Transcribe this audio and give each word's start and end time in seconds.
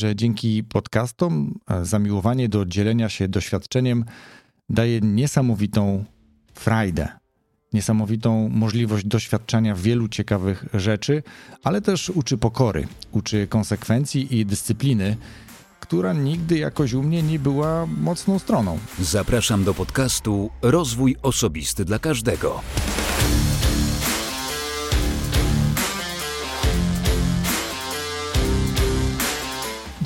że 0.00 0.16
dzięki 0.16 0.64
podcastom 0.64 1.58
zamiłowanie 1.82 2.48
do 2.48 2.66
dzielenia 2.66 3.08
się 3.08 3.28
doświadczeniem 3.28 4.04
daje 4.70 5.00
niesamowitą 5.00 6.04
frajdę, 6.54 7.08
niesamowitą 7.72 8.48
możliwość 8.48 9.06
doświadczania 9.06 9.74
wielu 9.74 10.08
ciekawych 10.08 10.64
rzeczy, 10.74 11.22
ale 11.64 11.80
też 11.80 12.10
uczy 12.10 12.38
pokory, 12.38 12.88
uczy 13.12 13.46
konsekwencji 13.46 14.38
i 14.38 14.46
dyscypliny, 14.46 15.16
która 15.80 16.12
nigdy 16.12 16.58
jakoś 16.58 16.92
u 16.92 17.02
mnie 17.02 17.22
nie 17.22 17.38
była 17.38 17.86
mocną 17.86 18.38
stroną. 18.38 18.78
Zapraszam 18.98 19.64
do 19.64 19.74
podcastu 19.74 20.50
Rozwój 20.62 21.16
Osobisty 21.22 21.84
dla 21.84 21.98
Każdego. 21.98 22.60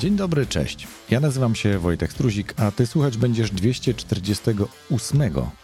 Dzień 0.05 0.15
dobry, 0.15 0.45
cześć. 0.45 0.87
Ja 1.09 1.19
nazywam 1.19 1.55
się 1.55 1.79
Wojtek 1.79 2.11
Struzik, 2.11 2.53
a 2.57 2.71
ty 2.71 2.87
słuchać 2.87 3.17
będziesz 3.17 3.51
248 3.51 5.21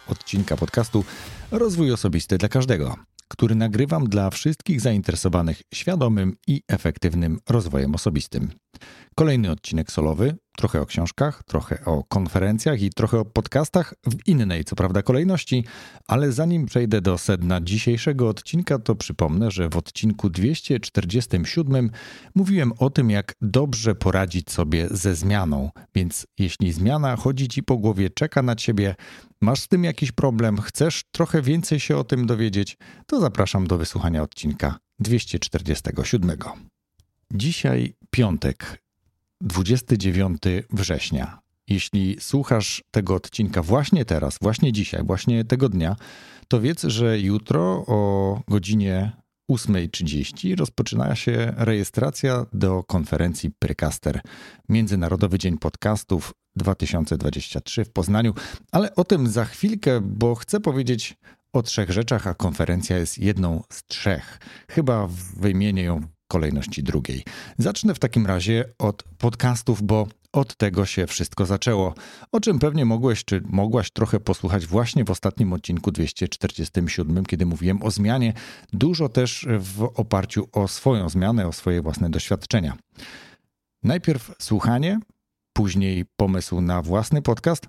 odcinka 0.08 0.58
podcastu 0.58 1.06
Rozwój 1.52 1.92
Osobisty 1.92 2.38
dla 2.38 2.50
Każdego, 2.50 2.96
który 3.28 3.56
nagrywam 3.56 4.10
dla 4.10 4.30
wszystkich 4.30 4.82
zainteresowanych 4.82 5.62
świadomym 5.74 6.36
i 6.48 6.62
efektywnym 6.68 7.40
rozwojem 7.50 7.96
osobistym. 7.96 8.52
Kolejny 9.16 9.52
odcinek 9.52 9.92
solowy, 9.92 10.36
trochę 10.58 10.82
o 10.82 10.86
książkach, 10.86 11.44
trochę 11.44 11.86
o 11.86 12.04
konferencjach 12.04 12.82
i 12.82 12.90
trochę 12.90 13.20
o 13.20 13.26
podcastach 13.26 13.94
w 14.06 14.28
innej, 14.28 14.64
co 14.64 14.76
prawda, 14.76 15.02
kolejności, 15.02 15.66
ale 16.08 16.32
zanim 16.32 16.66
przejdę 16.66 17.02
do 17.02 17.18
sedna 17.18 17.62
dzisiejszego 17.62 18.30
odcinka, 18.30 18.80
to 18.80 18.96
przypomnę, 18.96 19.52
że 19.52 19.70
w 19.70 19.78
odcinku 19.78 20.30
247 20.30 21.92
mówiłem 22.36 22.74
o 22.78 22.90
tym, 22.90 23.10
jak 23.10 23.36
dobrze 23.42 23.96
poradzić 23.96 24.52
sobie 24.52 24.88
ze 24.92 25.16
zmianą. 25.16 25.70
Więc 25.96 26.28
jeśli 26.40 26.72
zmiana 26.72 27.16
chodzi 27.16 27.48
ci 27.48 27.64
po 27.64 27.78
głowie, 27.78 28.10
czeka 28.10 28.42
na 28.42 28.56
ciebie, 28.56 28.96
masz 29.42 29.60
z 29.60 29.68
tym 29.68 29.84
jakiś 29.84 30.12
problem, 30.12 30.62
chcesz 30.62 31.04
trochę 31.12 31.42
więcej 31.42 31.80
się 31.80 31.98
o 31.98 32.04
tym 32.04 32.26
dowiedzieć, 32.26 32.78
to 33.08 33.20
zapraszam 33.20 33.68
do 33.68 33.78
wysłuchania 33.78 34.24
odcinka 34.24 34.78
247. 35.00 36.32
Dzisiaj 37.34 37.94
piątek, 38.10 38.84
29 39.42 40.42
września. 40.70 41.40
Jeśli 41.68 42.18
słuchasz 42.20 42.84
tego 42.92 43.16
odcinka 43.16 43.62
właśnie 43.62 44.06
teraz, 44.06 44.38
właśnie 44.42 44.72
dzisiaj, 44.72 45.04
właśnie 45.04 45.46
tego 45.46 45.70
dnia, 45.70 45.96
to 46.48 46.62
wiedz, 46.62 46.84
że 46.84 47.20
jutro 47.20 47.84
o 47.88 48.42
godzinie 48.48 49.12
8.30 49.52 50.56
rozpoczyna 50.58 51.16
się 51.16 51.54
rejestracja 51.58 52.46
do 52.54 52.84
konferencji 52.84 53.52
Precaster 53.60 54.22
Międzynarodowy 54.70 55.40
Dzień 55.40 55.58
Podcastów 55.58 56.34
2023 56.56 57.86
w 57.86 57.92
Poznaniu, 57.92 58.34
ale 58.72 58.96
o 58.96 59.04
tym 59.04 59.28
za 59.28 59.46
chwilkę, 59.46 60.02
bo 60.02 60.36
chcę 60.36 60.60
powiedzieć 60.60 61.18
o 61.54 61.64
trzech 61.64 61.92
rzeczach, 61.92 62.28
a 62.28 62.34
konferencja 62.34 62.98
jest 62.98 63.18
jedną 63.18 63.64
z 63.70 63.84
trzech. 63.84 64.40
Chyba 64.70 65.08
wymienię 65.38 65.84
ją 65.84 66.02
kolejności 66.32 66.84
drugiej. 66.84 67.24
Zacznę 67.58 67.94
w 67.94 68.00
takim 68.00 68.26
razie 68.26 68.66
od 68.80 69.04
podcastów, 69.18 69.82
bo 69.82 70.08
od 70.34 70.56
tego 70.56 70.86
się 70.86 71.08
wszystko 71.08 71.46
zaczęło, 71.46 71.94
o 72.32 72.40
czym 72.40 72.60
pewnie 72.60 72.86
mogłeś 72.86 73.26
czy 73.26 73.42
mogłaś 73.46 73.92
trochę 73.92 74.20
posłuchać 74.20 74.66
właśnie 74.66 75.04
w 75.04 75.12
ostatnim 75.12 75.54
odcinku 75.54 75.92
247, 75.92 77.26
kiedy 77.26 77.46
mówiłem 77.46 77.84
o 77.84 77.92
zmianie, 77.92 78.34
dużo 78.74 79.10
też 79.10 79.48
w 79.60 79.84
oparciu 79.96 80.48
o 80.52 80.68
swoją 80.68 81.10
zmianę, 81.10 81.48
o 81.48 81.52
swoje 81.52 81.82
własne 81.82 82.10
doświadczenia. 82.10 82.78
Najpierw 83.84 84.32
słuchanie, 84.42 85.00
później 85.54 86.06
pomysł 86.16 86.62
na 86.62 86.82
własny 86.82 87.22
podcast, 87.22 87.68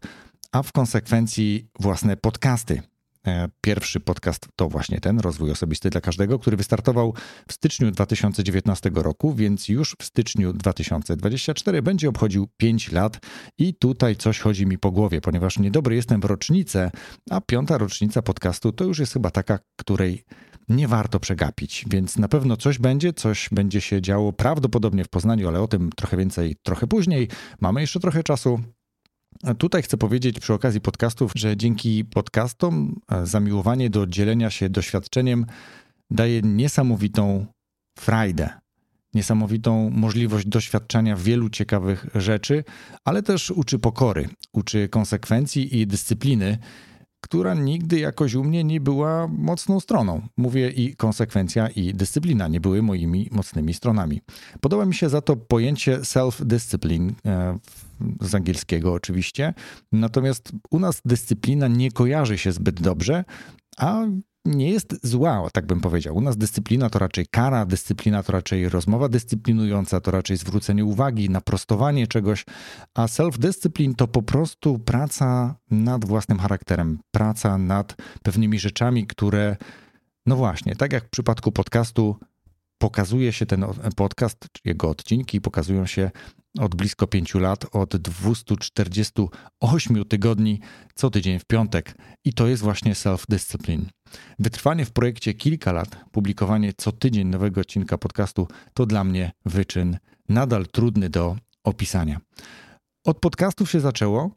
a 0.52 0.62
w 0.62 0.72
konsekwencji 0.72 1.68
własne 1.80 2.16
podcasty. 2.16 2.91
E, 3.26 3.48
pierwszy 3.60 4.00
podcast 4.00 4.48
to 4.56 4.68
właśnie 4.68 5.00
ten, 5.00 5.20
Rozwój 5.20 5.50
Osobisty 5.50 5.90
dla 5.90 6.00
Każdego, 6.00 6.38
który 6.38 6.56
wystartował 6.56 7.14
w 7.48 7.52
styczniu 7.52 7.90
2019 7.90 8.90
roku, 8.94 9.34
więc 9.34 9.68
już 9.68 9.96
w 10.00 10.04
styczniu 10.04 10.52
2024 10.52 11.82
będzie 11.82 12.08
obchodził 12.08 12.48
5 12.56 12.92
lat 12.92 13.18
i 13.58 13.74
tutaj 13.74 14.16
coś 14.16 14.38
chodzi 14.38 14.66
mi 14.66 14.78
po 14.78 14.90
głowie, 14.90 15.20
ponieważ 15.20 15.58
niedobry 15.58 15.94
jestem 15.94 16.20
w 16.20 16.24
rocznicę, 16.24 16.90
a 17.30 17.40
piąta 17.40 17.78
rocznica 17.78 18.22
podcastu 18.22 18.72
to 18.72 18.84
już 18.84 18.98
jest 18.98 19.12
chyba 19.12 19.30
taka, 19.30 19.58
której 19.76 20.24
nie 20.68 20.88
warto 20.88 21.20
przegapić, 21.20 21.84
więc 21.90 22.16
na 22.16 22.28
pewno 22.28 22.56
coś 22.56 22.78
będzie, 22.78 23.12
coś 23.12 23.48
będzie 23.52 23.80
się 23.80 24.02
działo 24.02 24.32
prawdopodobnie 24.32 25.04
w 25.04 25.08
Poznaniu, 25.08 25.48
ale 25.48 25.60
o 25.60 25.68
tym 25.68 25.90
trochę 25.96 26.16
więcej 26.16 26.56
trochę 26.62 26.86
później. 26.86 27.28
Mamy 27.60 27.80
jeszcze 27.80 28.00
trochę 28.00 28.22
czasu, 28.22 28.60
Tutaj 29.58 29.82
chcę 29.82 29.96
powiedzieć 29.96 30.40
przy 30.40 30.54
okazji 30.54 30.80
podcastów, 30.80 31.32
że 31.34 31.56
dzięki 31.56 32.04
podcastom 32.04 33.00
zamiłowanie 33.24 33.90
do 33.90 34.06
dzielenia 34.06 34.50
się 34.50 34.68
doświadczeniem 34.68 35.46
daje 36.10 36.42
niesamowitą 36.42 37.46
frajdę, 37.98 38.48
niesamowitą 39.14 39.90
możliwość 39.90 40.46
doświadczania 40.46 41.16
wielu 41.16 41.50
ciekawych 41.50 42.06
rzeczy, 42.14 42.64
ale 43.04 43.22
też 43.22 43.50
uczy 43.50 43.78
pokory, 43.78 44.28
uczy 44.52 44.88
konsekwencji 44.88 45.80
i 45.80 45.86
dyscypliny, 45.86 46.58
która 47.20 47.54
nigdy 47.54 47.98
jakoś 47.98 48.34
u 48.34 48.44
mnie 48.44 48.64
nie 48.64 48.80
była 48.80 49.28
mocną 49.28 49.80
stroną. 49.80 50.22
Mówię 50.36 50.70
i 50.70 50.96
konsekwencja, 50.96 51.68
i 51.68 51.94
dyscyplina 51.94 52.48
nie 52.48 52.60
były 52.60 52.82
moimi 52.82 53.28
mocnymi 53.32 53.74
stronami. 53.74 54.20
Podoba 54.60 54.86
mi 54.86 54.94
się 54.94 55.08
za 55.08 55.20
to 55.20 55.36
pojęcie 55.36 55.98
self-discipline, 55.98 57.12
e, 57.26 57.58
z 58.20 58.34
angielskiego 58.34 58.92
oczywiście, 58.92 59.54
natomiast 59.92 60.52
u 60.70 60.78
nas 60.78 61.00
dyscyplina 61.04 61.68
nie 61.68 61.90
kojarzy 61.90 62.38
się 62.38 62.52
zbyt 62.52 62.80
dobrze, 62.80 63.24
a 63.76 64.06
nie 64.44 64.70
jest 64.70 65.06
zła, 65.06 65.48
tak 65.52 65.66
bym 65.66 65.80
powiedział. 65.80 66.16
U 66.16 66.20
nas 66.20 66.36
dyscyplina 66.36 66.90
to 66.90 66.98
raczej 66.98 67.26
kara, 67.30 67.66
dyscyplina 67.66 68.22
to 68.22 68.32
raczej 68.32 68.68
rozmowa 68.68 69.08
dyscyplinująca, 69.08 70.00
to 70.00 70.10
raczej 70.10 70.36
zwrócenie 70.36 70.84
uwagi, 70.84 71.30
naprostowanie 71.30 72.06
czegoś, 72.06 72.44
a 72.94 73.06
self-discipline 73.06 73.94
to 73.94 74.08
po 74.08 74.22
prostu 74.22 74.78
praca 74.78 75.54
nad 75.70 76.04
własnym 76.04 76.38
charakterem, 76.38 76.98
praca 77.10 77.58
nad 77.58 77.96
pewnymi 78.22 78.58
rzeczami, 78.58 79.06
które, 79.06 79.56
no 80.26 80.36
właśnie, 80.36 80.76
tak 80.76 80.92
jak 80.92 81.04
w 81.04 81.10
przypadku 81.10 81.52
podcastu, 81.52 82.16
pokazuje 82.82 83.32
się 83.32 83.46
ten 83.46 83.64
podcast, 83.96 84.48
jego 84.64 84.90
odcinki 84.90 85.40
pokazują 85.40 85.86
się 85.86 86.10
od 86.58 86.74
blisko 86.74 87.06
pięciu 87.06 87.38
lat, 87.38 87.66
od 87.72 87.96
248 87.96 90.04
tygodni, 90.04 90.60
co 90.94 91.10
tydzień 91.10 91.38
w 91.38 91.44
piątek. 91.44 91.94
I 92.24 92.32
to 92.32 92.46
jest 92.46 92.62
właśnie 92.62 92.92
self-discipline. 92.92 93.84
Wytrwanie 94.38 94.84
w 94.84 94.90
projekcie 94.90 95.34
kilka 95.34 95.72
lat, 95.72 95.96
publikowanie 96.12 96.72
co 96.76 96.92
tydzień 96.92 97.28
nowego 97.28 97.60
odcinka 97.60 97.98
podcastu 97.98 98.48
to 98.74 98.86
dla 98.86 99.04
mnie 99.04 99.32
wyczyn 99.46 99.98
nadal 100.28 100.66
trudny 100.66 101.10
do 101.10 101.36
opisania. 101.64 102.20
Od 103.06 103.20
podcastów 103.20 103.70
się 103.70 103.80
zaczęło, 103.80 104.30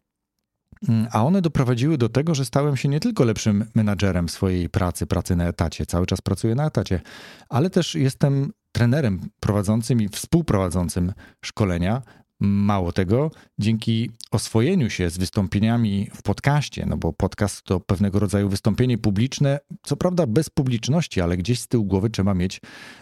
a 1.12 1.26
one 1.26 1.42
doprowadziły 1.42 1.98
do 1.98 2.10
tego, 2.10 2.36
że 2.36 2.46
stałem 2.46 2.78
się 2.78 2.90
nie 2.90 3.00
tylko 3.00 3.24
lepszym 3.24 3.66
menadżerem 3.76 4.30
swojej 4.30 4.70
pracy, 4.70 5.08
pracy 5.08 5.36
na 5.36 5.48
etacie, 5.48 5.86
cały 5.86 6.06
czas 6.06 6.22
pracuję 6.22 6.56
na 6.56 6.66
etacie, 6.66 7.02
ale 7.50 7.70
też 7.70 7.96
jestem 7.96 8.52
trenerem 8.72 9.20
prowadzącym 9.40 10.02
i 10.02 10.10
współprowadzącym 10.10 11.14
szkolenia. 11.46 12.02
Mało 12.40 12.92
tego, 12.92 13.32
dzięki 13.60 14.12
oswojeniu 14.32 14.90
się 14.90 15.10
z 15.10 15.18
wystąpieniami 15.18 16.10
w 16.14 16.22
podcaście, 16.22 16.86
no 16.86 16.98
bo 16.98 17.14
podcast 17.14 17.64
to 17.64 17.80
pewnego 17.80 18.20
rodzaju 18.20 18.50
wystąpienie 18.50 18.98
publiczne, 18.98 19.60
co 19.84 19.98
prawda 19.98 20.28
bez 20.28 20.50
publiczności, 20.50 21.22
ale 21.22 21.38
gdzieś 21.38 21.60
z 21.60 21.68
tyłu 21.68 21.86
głowy 21.86 22.10
trzeba 22.10 22.34
mieć 22.34 22.62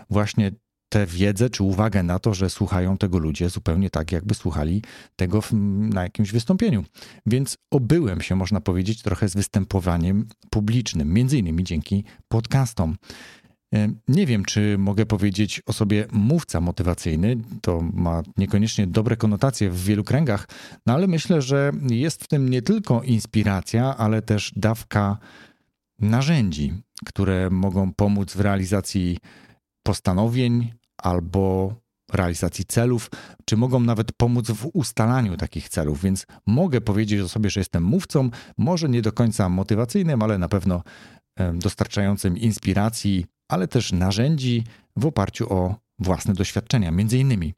właśnie 0.09 0.51
tę 0.93 1.05
wiedzę 1.05 1.49
czy 1.49 1.63
uwagę 1.63 2.03
na 2.03 2.19
to, 2.19 2.33
że 2.33 2.49
słuchają 2.49 2.97
tego 2.97 3.17
ludzie 3.17 3.49
zupełnie 3.49 3.89
tak, 3.89 4.11
jakby 4.11 4.35
słuchali 4.35 4.81
tego 5.15 5.41
w, 5.41 5.53
na 5.53 6.03
jakimś 6.03 6.31
wystąpieniu. 6.31 6.84
Więc 7.25 7.57
obyłem 7.72 8.22
się, 8.22 8.35
można 8.35 8.61
powiedzieć, 8.61 9.01
trochę 9.01 9.29
z 9.29 9.34
występowaniem 9.34 10.28
publicznym, 10.49 11.13
między 11.13 11.37
innymi 11.37 11.63
dzięki 11.63 12.03
podcastom. 12.28 12.95
E, 13.73 13.93
nie 14.07 14.25
wiem, 14.25 14.45
czy 14.45 14.78
mogę 14.78 15.05
powiedzieć 15.05 15.61
o 15.66 15.73
sobie 15.73 16.05
mówca 16.11 16.61
motywacyjny. 16.61 17.37
To 17.61 17.81
ma 17.93 18.23
niekoniecznie 18.37 18.87
dobre 18.87 19.17
konotacje 19.17 19.69
w 19.69 19.84
wielu 19.84 20.03
kręgach, 20.03 20.47
no 20.85 20.93
ale 20.93 21.07
myślę, 21.07 21.41
że 21.41 21.72
jest 21.89 22.23
w 22.23 22.28
tym 22.28 22.49
nie 22.49 22.61
tylko 22.61 23.03
inspiracja, 23.03 23.97
ale 23.97 24.22
też 24.22 24.51
dawka 24.55 25.17
narzędzi, 25.99 26.73
które 27.05 27.49
mogą 27.49 27.93
pomóc 27.93 28.34
w 28.34 28.39
realizacji 28.39 29.17
postanowień 29.84 30.83
albo 31.03 31.73
realizacji 32.14 32.66
celów, 32.66 33.09
czy 33.46 33.58
mogą 33.58 33.79
nawet 33.79 34.11
pomóc 34.11 34.52
w 34.52 34.70
ustalaniu 34.73 35.38
takich 35.38 35.70
celów. 35.70 36.02
Więc 36.02 36.26
mogę 36.46 36.82
powiedzieć 36.82 37.22
o 37.22 37.29
sobie, 37.29 37.50
że 37.50 37.59
jestem 37.59 37.84
mówcą, 37.84 38.29
może 38.58 38.90
nie 38.90 39.02
do 39.02 39.11
końca 39.11 39.50
motywacyjnym, 39.50 40.22
ale 40.22 40.38
na 40.38 40.47
pewno 40.47 40.84
dostarczającym 41.53 42.38
inspiracji 42.38 43.26
ale 43.53 43.67
też 43.67 43.91
narzędzi 43.91 44.64
w 44.96 45.05
oparciu 45.05 45.53
o 45.53 45.76
własne 46.00 46.34
doświadczenia. 46.34 46.91
Między 46.91 47.17
innymi 47.17 47.53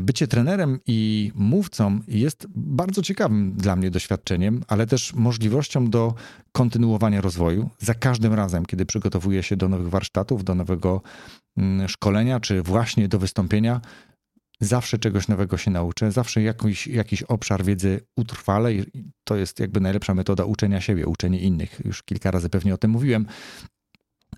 bycie 0.00 0.26
trenerem 0.26 0.78
i 0.86 1.32
mówcą 1.34 2.00
jest 2.08 2.46
bardzo 2.54 3.02
ciekawym 3.02 3.52
dla 3.52 3.76
mnie 3.76 3.90
doświadczeniem, 3.90 4.62
ale 4.68 4.86
też 4.86 5.14
możliwością 5.14 5.90
do 5.90 6.14
kontynuowania 6.52 7.20
rozwoju. 7.20 7.70
Za 7.78 7.94
każdym 7.94 8.34
razem, 8.34 8.66
kiedy 8.66 8.86
przygotowuję 8.86 9.42
się 9.42 9.56
do 9.56 9.68
nowych 9.68 9.88
warsztatów, 9.88 10.44
do 10.44 10.54
nowego 10.54 11.02
mm, 11.56 11.88
szkolenia, 11.88 12.40
czy 12.40 12.62
właśnie 12.62 13.08
do 13.08 13.18
wystąpienia, 13.18 13.80
zawsze 14.60 14.98
czegoś 14.98 15.28
nowego 15.28 15.56
się 15.56 15.70
nauczę, 15.70 16.12
zawsze 16.12 16.42
jakiś, 16.42 16.86
jakiś 16.86 17.22
obszar 17.22 17.64
wiedzy 17.64 18.00
utrwale 18.16 18.70
to 19.24 19.36
jest 19.36 19.60
jakby 19.60 19.80
najlepsza 19.80 20.14
metoda 20.14 20.44
uczenia 20.44 20.80
siebie, 20.80 21.06
uczenie 21.06 21.40
innych. 21.40 21.80
Już 21.84 22.02
kilka 22.02 22.30
razy 22.30 22.48
pewnie 22.48 22.74
o 22.74 22.78
tym 22.78 22.90
mówiłem 22.90 23.26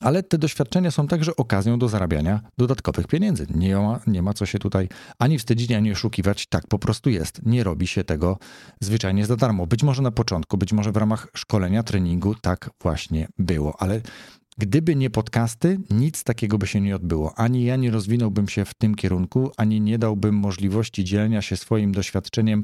ale 0.03 0.23
te 0.23 0.39
doświadczenia 0.39 0.91
są 0.91 1.07
także 1.07 1.37
okazją 1.37 1.79
do 1.79 1.89
zarabiania 1.89 2.41
dodatkowych 2.59 3.07
pieniędzy. 3.07 3.47
Nie 3.55 3.77
ma, 3.77 4.01
nie 4.07 4.23
ma 4.23 4.35
co 4.35 4.47
się 4.47 4.59
tutaj 4.59 4.89
ani 5.19 5.39
wstydzić, 5.39 5.73
ani 5.73 5.93
oszukiwać. 5.93 6.47
Tak 6.47 6.67
po 6.67 6.79
prostu 6.79 7.11
jest. 7.11 7.47
Nie 7.47 7.65
robi 7.65 7.87
się 7.87 8.05
tego 8.05 8.39
zwyczajnie 8.81 9.27
za 9.27 9.37
darmo. 9.37 9.67
Być 9.67 9.83
może 9.83 10.03
na 10.03 10.11
początku, 10.11 10.59
być 10.59 10.73
może 10.73 10.93
w 10.93 10.97
ramach 10.97 11.29
szkolenia, 11.35 11.83
treningu 11.83 12.35
tak 12.35 12.71
właśnie 12.81 13.29
było, 13.39 13.83
ale 13.83 14.01
Gdyby 14.59 14.97
nie 14.97 15.11
podcasty, 15.11 15.79
nic 15.91 16.25
takiego 16.25 16.59
by 16.59 16.67
się 16.67 16.81
nie 16.81 16.97
odbyło. 16.97 17.35
Ani 17.37 17.65
ja 17.65 17.77
nie 17.77 17.91
rozwinąłbym 17.91 18.49
się 18.49 18.65
w 18.65 18.75
tym 18.75 18.95
kierunku, 18.95 19.51
ani 19.57 19.81
nie 19.81 19.99
dałbym 19.99 20.35
możliwości 20.35 21.05
dzielenia 21.05 21.43
się 21.43 21.57
swoim 21.57 21.93
doświadczeniem 21.93 22.63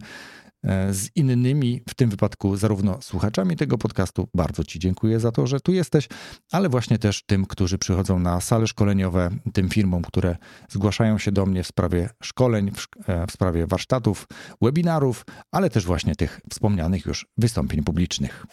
z 0.91 1.09
innymi, 1.15 1.83
w 1.89 1.95
tym 1.95 2.11
wypadku 2.11 2.57
zarówno 2.57 3.03
słuchaczami 3.03 3.57
tego 3.57 3.79
podcastu. 3.79 4.29
Bardzo 4.35 4.65
Ci 4.65 4.79
dziękuję 4.79 5.21
za 5.21 5.33
to, 5.33 5.47
że 5.47 5.61
tu 5.61 5.73
jesteś, 5.73 6.09
ale 6.53 6.69
właśnie 6.69 6.99
też 6.99 7.23
tym, 7.27 7.47
którzy 7.47 7.79
przychodzą 7.79 8.19
na 8.19 8.41
sale 8.41 8.67
szkoleniowe, 8.67 9.31
tym 9.53 9.69
firmom, 9.69 10.03
które 10.03 10.37
zgłaszają 10.69 11.19
się 11.19 11.33
do 11.33 11.47
mnie 11.47 11.63
w 11.63 11.67
sprawie 11.67 12.11
szkoleń, 12.23 12.71
w, 12.71 12.87
e, 13.09 13.27
sprawie 13.31 13.67
warsztatów, 13.67 14.27
webinarów, 14.63 15.25
ale 15.53 15.71
też 15.71 15.85
właśnie 15.85 16.17
tych 16.17 16.41
wspomnianych 16.51 17.07
już 17.07 17.27
wystąpień 17.39 17.83
publicznych. 17.85 18.47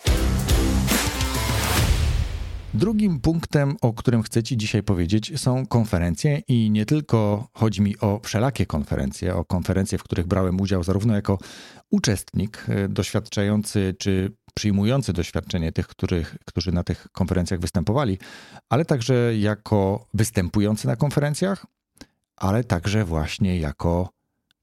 Drugim 2.75 3.19
punktem, 3.19 3.75
o 3.81 3.93
którym 3.93 4.23
chcę 4.23 4.43
Ci 4.43 4.57
dzisiaj 4.57 4.83
powiedzieć, 4.83 5.39
są 5.39 5.65
konferencje 5.65 6.41
i 6.47 6.71
nie 6.71 6.85
tylko 6.85 7.47
chodzi 7.53 7.81
mi 7.81 7.99
o 7.99 8.19
wszelakie 8.23 8.65
konferencje, 8.65 9.35
o 9.35 9.45
konferencje, 9.45 9.97
w 9.97 10.03
których 10.03 10.27
brałem 10.27 10.61
udział 10.61 10.83
zarówno 10.83 11.15
jako 11.15 11.37
uczestnik 11.91 12.65
e, 12.69 12.87
doświadczający 12.87 13.95
czy 13.99 14.31
przyjmujący 14.53 15.13
doświadczenie 15.13 15.71
tych, 15.71 15.87
których, 15.87 16.37
którzy 16.45 16.71
na 16.71 16.83
tych 16.83 17.07
konferencjach 17.11 17.59
występowali, 17.59 18.19
ale 18.69 18.85
także 18.85 19.37
jako 19.37 20.07
występujący 20.13 20.87
na 20.87 20.95
konferencjach, 20.95 21.65
ale 22.35 22.63
także 22.63 23.05
właśnie 23.05 23.59
jako 23.59 24.09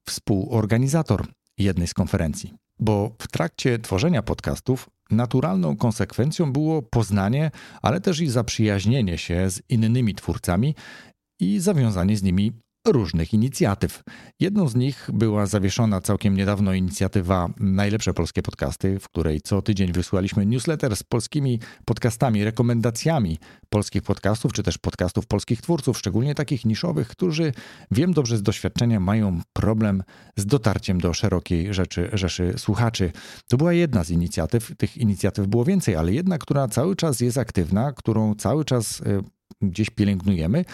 współorganizator 0.07 1.27
jednej 1.59 1.87
z 1.87 1.95
konferencji. 1.95 2.55
Bo 2.79 3.17
w 3.19 3.29
trakcie 3.29 3.79
tworzenia 3.79 4.23
podcastów 4.23 4.91
naturalną 5.13 5.77
konsekwencją 5.77 6.53
było 6.53 6.83
poznanie, 6.83 7.51
ale 7.83 8.01
też 8.01 8.21
i 8.21 8.29
zaprzyjaźnienie 8.29 9.19
się 9.19 9.51
z 9.51 9.63
innymi 9.69 10.15
twórcami 10.15 10.75
i 11.41 11.61
zawiązanie 11.61 12.17
z 12.17 12.23
nimi 12.23 12.53
różnych 12.87 13.35
inicjatyw. 13.35 14.03
Jedną 14.41 14.69
z 14.69 14.75
nich 14.75 15.11
była 15.13 15.47
zawieszona 15.47 16.01
całkiem 16.01 16.37
niedawno 16.37 16.75
inicjatywa 16.75 17.49
Najlepsze 17.61 18.15
Polskie 18.15 18.43
Podcasty, 18.43 18.99
w 18.99 19.09
której 19.09 19.41
co 19.41 19.63
tydzień 19.63 19.93
wysłaliśmy 19.93 20.47
newsletter 20.47 20.97
z 20.97 21.03
polskimi 21.03 21.61
podcastami, 21.85 22.45
rekomendacjami 22.45 23.39
polskich 23.69 24.03
podcastów, 24.03 24.53
czy 24.53 24.63
też 24.63 24.79
podcastów 24.79 25.27
polskich 25.27 25.61
twórców, 25.61 25.99
szczególnie 25.99 26.35
takich 26.35 26.65
niszowych, 26.65 27.09
którzy 27.09 27.53
wiem 27.91 28.13
dobrze 28.13 28.37
z 28.37 28.43
doświadczenia 28.43 29.01
mają 29.01 29.41
problem 29.53 30.03
z 30.37 30.47
dotarciem 30.47 31.01
do 31.01 31.15
szerokiej 31.15 31.75
rzeczy, 31.75 32.11
rzeszy 32.13 32.55
słuchaczy. 32.57 33.13
To 33.49 33.57
była 33.57 33.73
jedna 33.73 34.05
z 34.05 34.11
inicjatyw, 34.11 34.77
tych 34.77 34.97
inicjatyw 34.97 35.47
było 35.47 35.65
więcej, 35.65 35.97
ale 35.97 36.13
jedna, 36.13 36.39
która 36.39 36.69
cały 36.69 36.97
czas 36.97 37.21
jest 37.21 37.39
aktywna, 37.39 37.93
którą 37.93 38.35
cały 38.35 38.65
czas 38.65 39.01
y, 39.01 39.23
gdzieś 39.63 39.91
pielęgnujemy 39.91 40.65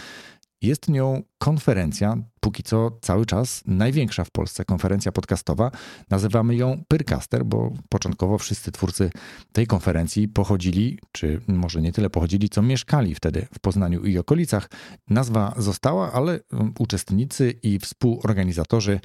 jest 0.62 0.88
nią 0.88 1.22
konferencja, 1.38 2.16
póki 2.40 2.62
co 2.62 2.90
cały 3.00 3.26
czas 3.26 3.62
największa 3.66 4.24
w 4.24 4.30
Polsce 4.30 4.64
konferencja 4.64 5.12
podcastowa. 5.12 5.70
Nazywamy 6.10 6.56
ją 6.56 6.84
Pyrcaster, 6.88 7.44
bo 7.44 7.72
początkowo 7.88 8.38
wszyscy 8.38 8.72
twórcy 8.72 9.10
tej 9.52 9.66
konferencji 9.66 10.28
pochodzili, 10.28 10.98
czy 11.12 11.40
może 11.48 11.80
nie 11.80 11.92
tyle 11.92 12.10
pochodzili, 12.10 12.48
co 12.48 12.62
mieszkali 12.62 13.14
wtedy 13.14 13.46
w 13.54 13.58
Poznaniu 13.58 14.04
i 14.04 14.18
okolicach. 14.18 14.70
Nazwa 15.10 15.54
została, 15.56 16.12
ale 16.12 16.40
um, 16.52 16.74
uczestnicy 16.78 17.50
i 17.62 17.78
współorganizatorzy 17.78 19.00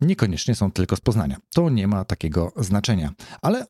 niekoniecznie 0.00 0.54
są 0.54 0.72
tylko 0.72 0.96
z 0.96 1.00
Poznania. 1.00 1.36
To 1.54 1.70
nie 1.70 1.86
ma 1.86 2.04
takiego 2.04 2.52
znaczenia. 2.56 3.12
Ale 3.42 3.66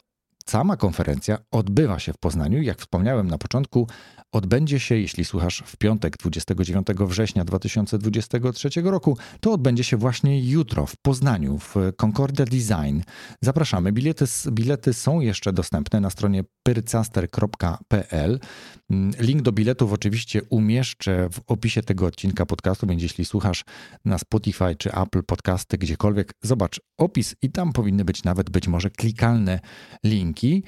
Sama 0.47 0.77
konferencja 0.77 1.39
odbywa 1.51 1.99
się 1.99 2.13
w 2.13 2.19
Poznaniu. 2.19 2.63
Jak 2.63 2.79
wspomniałem 2.79 3.27
na 3.27 3.39
początku, 3.39 3.89
odbędzie 4.33 4.81
się, 4.81 4.95
jeśli 4.95 5.25
słuchasz 5.25 5.63
w 5.67 5.77
piątek 5.77 6.17
29 6.17 6.87
września 7.01 7.45
2023 7.45 8.69
roku, 8.83 9.19
to 9.41 9.53
odbędzie 9.53 9.85
się 9.85 9.97
właśnie 9.97 10.51
jutro 10.51 10.87
w 10.87 10.97
Poznaniu 10.97 11.59
w 11.59 11.75
Concordia 11.97 12.45
Design. 12.45 13.01
Zapraszamy. 13.41 13.93
Bilety, 13.93 14.25
bilety 14.51 14.93
są 14.93 15.21
jeszcze 15.21 15.53
dostępne 15.53 16.01
na 16.01 16.11
stronie 16.11 16.45
pyrcaster.pl. 16.63 18.41
Link 19.19 19.43
do 19.43 19.53
biletów 19.53 19.93
oczywiście 19.93 20.43
umieszczę 20.43 21.29
w 21.33 21.41
opisie 21.47 21.83
tego 21.83 22.07
odcinka 22.07 22.47
podcastu, 22.47 22.87
więc 22.87 23.03
jeśli 23.03 23.25
słuchasz 23.25 23.65
na 24.05 24.19
Spotify 24.19 24.77
czy 24.79 24.93
Apple 24.93 25.23
Podcasty, 25.23 25.79
gdziekolwiek, 25.79 26.33
zobacz 26.43 26.81
opis 26.99 27.35
i 27.43 27.51
tam 27.51 27.73
powinny 27.73 28.05
być 28.05 28.25
nawet 28.25 28.51
być 28.51 28.69
może 28.69 28.91
klikalne 28.91 29.61
linki. 30.05 30.65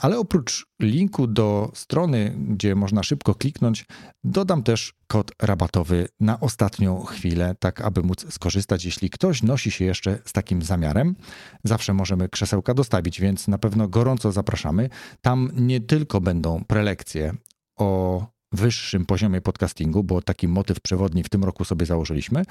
Ale 0.00 0.18
oprócz 0.18 0.66
linku 0.82 1.26
do 1.26 1.70
strony, 1.74 2.36
gdzie 2.48 2.74
można 2.74 3.02
szybko 3.02 3.34
kliknąć, 3.34 3.86
dodam 4.24 4.62
też 4.62 4.94
kod 5.06 5.32
rabatowy 5.42 6.08
na 6.20 6.40
ostatnią 6.40 7.04
chwilę, 7.04 7.54
tak 7.60 7.80
aby 7.80 8.02
móc 8.02 8.32
skorzystać. 8.32 8.84
Jeśli 8.84 9.10
ktoś 9.10 9.42
nosi 9.42 9.70
się 9.70 9.84
jeszcze 9.84 10.18
z 10.24 10.32
takim 10.32 10.62
zamiarem, 10.62 11.16
zawsze 11.64 11.94
możemy 11.94 12.28
krzesełka 12.28 12.74
dostawić, 12.74 13.20
więc 13.20 13.48
na 13.48 13.58
pewno 13.58 13.88
gorąco 13.88 14.32
zapraszamy. 14.32 14.88
Tam 15.20 15.50
nie 15.54 15.80
tylko 15.80 16.20
będą 16.20 16.64
prelekcje 16.64 17.34
o 17.78 18.26
wyższym 18.52 19.06
poziomie 19.06 19.40
podcastingu, 19.40 20.04
bo 20.04 20.22
taki 20.22 20.48
motyw 20.48 20.80
przewodni 20.80 21.22
w 21.22 21.28
tym 21.28 21.44
roku 21.44 21.64
sobie 21.64 21.86
założyliśmy, 21.86 22.42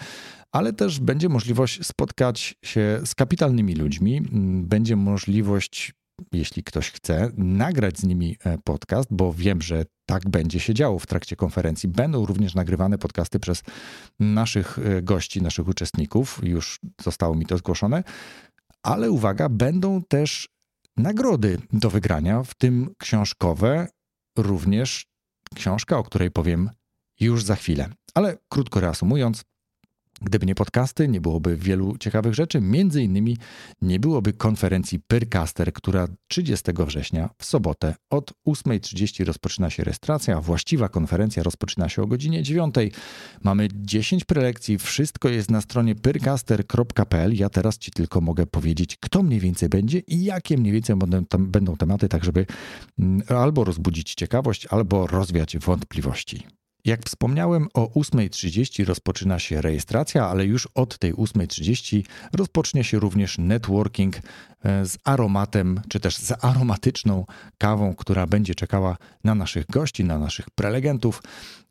ale 0.51 0.73
też 0.73 0.99
będzie 0.99 1.29
możliwość 1.29 1.85
spotkać 1.85 2.55
się 2.63 3.01
z 3.05 3.15
kapitalnymi 3.15 3.75
ludźmi, 3.75 4.21
będzie 4.63 4.95
możliwość 4.95 5.93
jeśli 6.33 6.63
ktoś 6.63 6.91
chce, 6.91 7.31
nagrać 7.37 7.99
z 7.99 8.03
nimi 8.03 8.37
e, 8.43 8.57
podcast, 8.57 9.09
bo 9.11 9.33
wiem, 9.33 9.61
że 9.61 9.85
tak 10.05 10.29
będzie 10.29 10.59
się 10.59 10.73
działo 10.73 10.99
w 10.99 11.05
trakcie 11.05 11.35
konferencji. 11.35 11.89
Będą 11.89 12.25
również 12.25 12.55
nagrywane 12.55 12.97
podcasty 12.97 13.39
przez 13.39 13.63
naszych 14.19 14.79
e, 14.79 15.01
gości, 15.01 15.41
naszych 15.41 15.67
uczestników. 15.67 16.39
Już 16.43 16.79
zostało 17.01 17.35
mi 17.35 17.45
to 17.45 17.57
zgłoszone. 17.57 18.03
Ale 18.83 19.11
uwaga, 19.11 19.49
będą 19.49 20.03
też 20.03 20.49
nagrody 20.97 21.57
do 21.73 21.89
wygrania, 21.89 22.43
w 22.43 22.55
tym 22.55 22.89
książkowe, 22.97 23.87
również 24.37 25.05
książka, 25.55 25.97
o 25.97 26.03
której 26.03 26.31
powiem 26.31 26.69
już 27.19 27.43
za 27.43 27.55
chwilę. 27.55 27.89
Ale 28.13 28.37
krótko 28.49 28.79
reasumując, 28.79 29.43
Gdyby 30.21 30.45
nie 30.45 30.55
podcasty, 30.55 31.07
nie 31.07 31.21
byłoby 31.21 31.55
wielu 31.55 31.97
ciekawych 31.97 32.33
rzeczy. 32.33 32.61
Między 32.61 33.03
innymi 33.03 33.37
nie 33.81 33.99
byłoby 33.99 34.33
konferencji 34.33 34.99
Pyrcaster, 34.99 35.73
która 35.73 36.07
30 36.27 36.71
września 36.87 37.29
w 37.37 37.45
sobotę 37.45 37.95
od 38.09 38.33
8.30 38.47 39.25
rozpoczyna 39.25 39.69
się 39.69 39.83
rejestracja. 39.83 40.41
Właściwa 40.41 40.89
konferencja 40.89 41.43
rozpoczyna 41.43 41.89
się 41.89 42.01
o 42.01 42.07
godzinie 42.07 42.43
9. 42.43 42.75
Mamy 43.43 43.67
10 43.73 44.25
prelekcji. 44.25 44.77
Wszystko 44.77 45.29
jest 45.29 45.51
na 45.51 45.61
stronie 45.61 45.95
pyrcaster.pl. 45.95 47.35
Ja 47.35 47.49
teraz 47.49 47.77
Ci 47.77 47.91
tylko 47.91 48.21
mogę 48.21 48.45
powiedzieć, 48.45 48.97
kto 48.99 49.23
mniej 49.23 49.39
więcej 49.39 49.69
będzie 49.69 49.99
i 49.99 50.23
jakie 50.23 50.57
mniej 50.57 50.73
więcej 50.73 50.95
będą, 51.39 51.77
tematy, 51.77 52.09
tak 52.09 52.23
żeby 52.23 52.45
mm, 52.99 53.21
albo 53.27 53.63
rozbudzić 53.63 54.13
ciekawość, 54.13 54.65
albo 54.65 55.07
rozwiać 55.07 55.57
wątpliwości. 55.57 56.56
Jak 56.87 57.05
wspomniałem, 57.05 57.67
o 57.73 57.87
8.30 57.99 58.85
rozpoczyna 58.85 59.39
się 59.39 59.61
rejestracja, 59.61 60.27
ale 60.27 60.45
już 60.45 60.67
od 60.75 60.97
tej 60.97 61.13
8.30 61.13 62.03
rozpocznie 62.33 62.83
się 62.83 62.99
również 62.99 63.37
networking 63.37 64.15
e, 64.17 64.21
z 64.85 64.97
aromatem, 65.03 65.81
czy 65.89 65.99
też 65.99 66.17
z 66.17 66.43
aromatyczną 66.45 67.25
kawą, 67.57 67.95
która 67.95 68.27
będzie 68.27 68.55
czekała 68.55 68.97
na 69.23 69.35
naszych 69.35 69.65
gości, 69.65 70.03
na 70.03 70.19
naszych 70.19 70.49
prelegentów. 70.49 71.21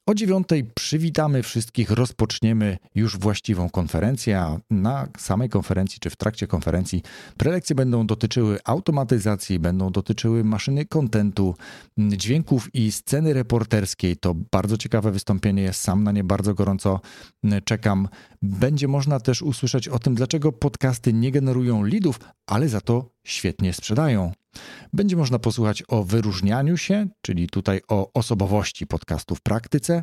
O 0.09 0.15
dziewiątej 0.15 0.65
przywitamy 0.65 1.43
wszystkich, 1.43 1.91
rozpoczniemy 1.91 2.79
już 2.95 3.19
właściwą 3.19 3.71
konferencję, 3.71 4.41
a 4.41 4.59
na 4.71 5.09
samej 5.19 5.49
konferencji 5.49 6.01
czy 6.01 6.11
w 6.11 6.17
trakcie 6.17 6.47
konferencji 6.47 7.03
prelekcje 7.37 7.77
będą 7.77 8.07
dotyczyły 8.07 8.59
automatyzacji, 8.65 9.59
będą 9.59 9.93
dotyczyły 9.93 10.45
maszyny 10.45 10.85
kontentu, 10.85 11.55
dźwięków 11.99 12.75
i 12.75 12.93
sceny 12.93 13.33
reporterskiej. 13.33 14.17
To 14.17 14.35
bardzo 14.35 14.77
ciekawe 14.77 15.13
wystąpienie, 15.13 15.73
sam 15.73 16.05
na 16.05 16.13
nie 16.13 16.25
bardzo 16.25 16.55
gorąco 16.55 17.01
czekam. 17.65 18.09
Będzie 18.43 18.89
można 18.89 19.21
też 19.21 19.43
usłyszeć 19.43 19.89
o 19.89 19.99
tym, 19.99 20.15
dlaczego 20.15 20.53
podcasty 20.53 21.13
nie 21.13 21.31
generują 21.31 21.83
leadów, 21.83 22.19
ale 22.47 22.69
za 22.69 22.81
to 22.81 23.11
świetnie 23.27 23.73
sprzedają. 23.73 24.33
Będzie 24.93 25.17
można 25.17 25.39
posłuchać 25.39 25.83
o 25.89 26.05
wyróżnianiu 26.05 26.77
się, 26.77 27.07
czyli 27.21 27.49
tutaj 27.49 27.81
o 27.89 28.13
osobowości 28.15 28.87
podcastu 28.87 29.35
w 29.35 29.41
praktyce. 29.41 30.03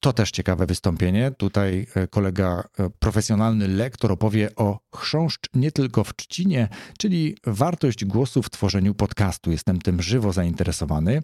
To 0.00 0.12
też 0.12 0.30
ciekawe 0.30 0.66
wystąpienie. 0.66 1.30
Tutaj 1.30 1.86
e, 1.94 2.08
kolega, 2.08 2.68
e, 2.78 2.90
profesjonalny 2.98 3.68
lektor 3.68 4.12
opowie 4.12 4.48
o 4.56 4.80
chrząszcz 4.96 5.48
nie 5.54 5.72
tylko 5.72 6.04
w 6.04 6.16
trzcinie, 6.16 6.68
czyli 6.98 7.36
wartość 7.46 8.04
głosu 8.04 8.42
w 8.42 8.50
tworzeniu 8.50 8.94
podcastu. 8.94 9.50
Jestem 9.50 9.78
tym 9.78 10.02
żywo 10.02 10.32
zainteresowany. 10.32 11.22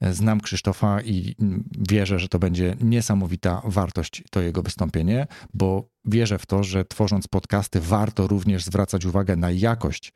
E, 0.00 0.12
znam 0.12 0.40
Krzysztofa 0.40 1.00
i 1.00 1.34
mm, 1.40 1.64
wierzę, 1.88 2.18
że 2.18 2.28
to 2.28 2.38
będzie 2.38 2.76
niesamowita 2.80 3.62
wartość 3.64 4.24
to 4.30 4.40
jego 4.40 4.62
wystąpienie, 4.62 5.26
bo 5.54 5.88
wierzę 6.04 6.38
w 6.38 6.46
to, 6.46 6.64
że 6.64 6.84
tworząc 6.84 7.28
podcasty 7.28 7.80
warto 7.80 8.26
również 8.26 8.64
zwracać 8.64 9.04
uwagę 9.04 9.36
na 9.36 9.50
jakość 9.50 10.12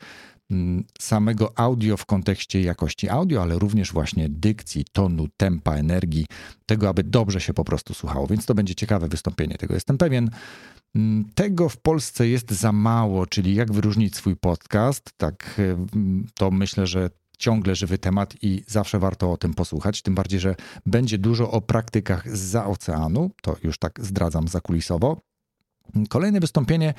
samego 1.00 1.58
audio 1.58 1.96
w 1.96 2.06
kontekście 2.06 2.62
jakości 2.62 3.08
audio, 3.08 3.42
ale 3.42 3.58
również 3.58 3.92
właśnie 3.92 4.28
dykcji, 4.28 4.84
tonu, 4.92 5.28
tempa, 5.36 5.74
energii, 5.74 6.26
tego, 6.66 6.88
aby 6.88 7.02
dobrze 7.02 7.40
się 7.40 7.54
po 7.54 7.64
prostu 7.64 7.94
słuchało. 7.94 8.26
Więc 8.26 8.46
to 8.46 8.54
będzie 8.54 8.74
ciekawe 8.74 9.08
wystąpienie, 9.08 9.54
tego 9.58 9.74
jestem 9.74 9.98
pewien. 9.98 10.30
Mm, 10.94 11.24
tego 11.34 11.68
w 11.68 11.76
Polsce 11.76 12.28
jest 12.28 12.50
za 12.50 12.72
mało, 12.72 13.26
czyli 13.26 13.54
jak 13.54 13.72
wyróżnić 13.72 14.16
swój 14.16 14.36
podcast. 14.36 15.10
Tak, 15.16 15.60
mm, 15.94 16.26
to 16.34 16.50
myślę, 16.50 16.86
że 16.86 17.10
ciągle 17.38 17.74
żywy 17.74 17.98
temat 17.98 18.34
i 18.42 18.62
zawsze 18.66 18.98
warto 18.98 19.32
o 19.32 19.36
tym 19.36 19.54
posłuchać. 19.54 20.02
Tym 20.02 20.14
bardziej, 20.14 20.40
że 20.40 20.54
będzie 20.86 21.18
dużo 21.18 21.50
o 21.50 21.60
praktykach 21.60 22.36
za 22.36 22.66
oceanu. 22.66 23.30
To 23.42 23.56
już 23.62 23.78
tak 23.78 24.00
zdradzam 24.02 24.48
zakulisowo. 24.48 25.20
Kolejne 26.08 26.40
wystąpienie 26.40 26.94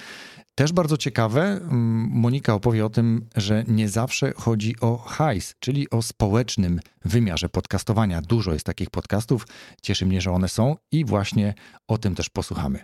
też 0.56 0.74
bardzo 0.74 0.98
ciekawe. 0.98 1.42
Mm, 1.42 2.10
Monika 2.12 2.54
opowie 2.54 2.86
o 2.86 2.90
tym, 2.90 3.26
że 3.36 3.64
nie 3.68 3.90
zawsze 3.90 4.34
chodzi 4.36 4.76
o 4.82 4.98
hajs, 4.98 5.56
czyli 5.60 5.90
o 5.90 6.02
społecznym 6.02 6.80
wymiarze 7.06 7.50
podcastowania. 7.50 8.22
Dużo 8.22 8.54
jest 8.54 8.66
takich 8.66 8.90
podcastów, 8.90 9.48
cieszy 9.82 10.06
mnie, 10.06 10.22
że 10.22 10.32
one 10.32 10.50
są 10.50 10.76
i 10.92 11.06
właśnie 11.06 11.54
o 11.88 11.98
tym 11.98 12.16
też 12.16 12.30
posłuchamy. 12.30 12.80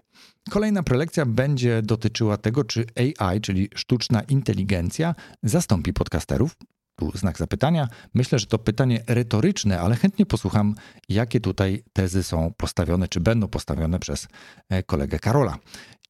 Kolejna 0.49 0.83
prelekcja 0.83 1.25
będzie 1.25 1.81
dotyczyła 1.81 2.37
tego, 2.37 2.63
czy 2.63 2.85
AI, 2.95 3.41
czyli 3.41 3.69
sztuczna 3.75 4.21
inteligencja, 4.21 5.15
zastąpi 5.43 5.93
podcasterów. 5.93 6.55
Tu 6.99 7.11
znak 7.17 7.37
zapytania. 7.37 7.87
Myślę, 8.13 8.39
że 8.39 8.45
to 8.45 8.59
pytanie 8.59 9.03
retoryczne, 9.07 9.81
ale 9.81 9.95
chętnie 9.95 10.25
posłucham, 10.25 10.75
jakie 11.09 11.39
tutaj 11.39 11.83
tezy 11.93 12.23
są 12.23 12.53
postawione, 12.57 13.07
czy 13.07 13.19
będą 13.19 13.47
postawione 13.47 13.99
przez 13.99 14.27
e, 14.69 14.83
kolegę 14.83 15.19
Karola. 15.19 15.57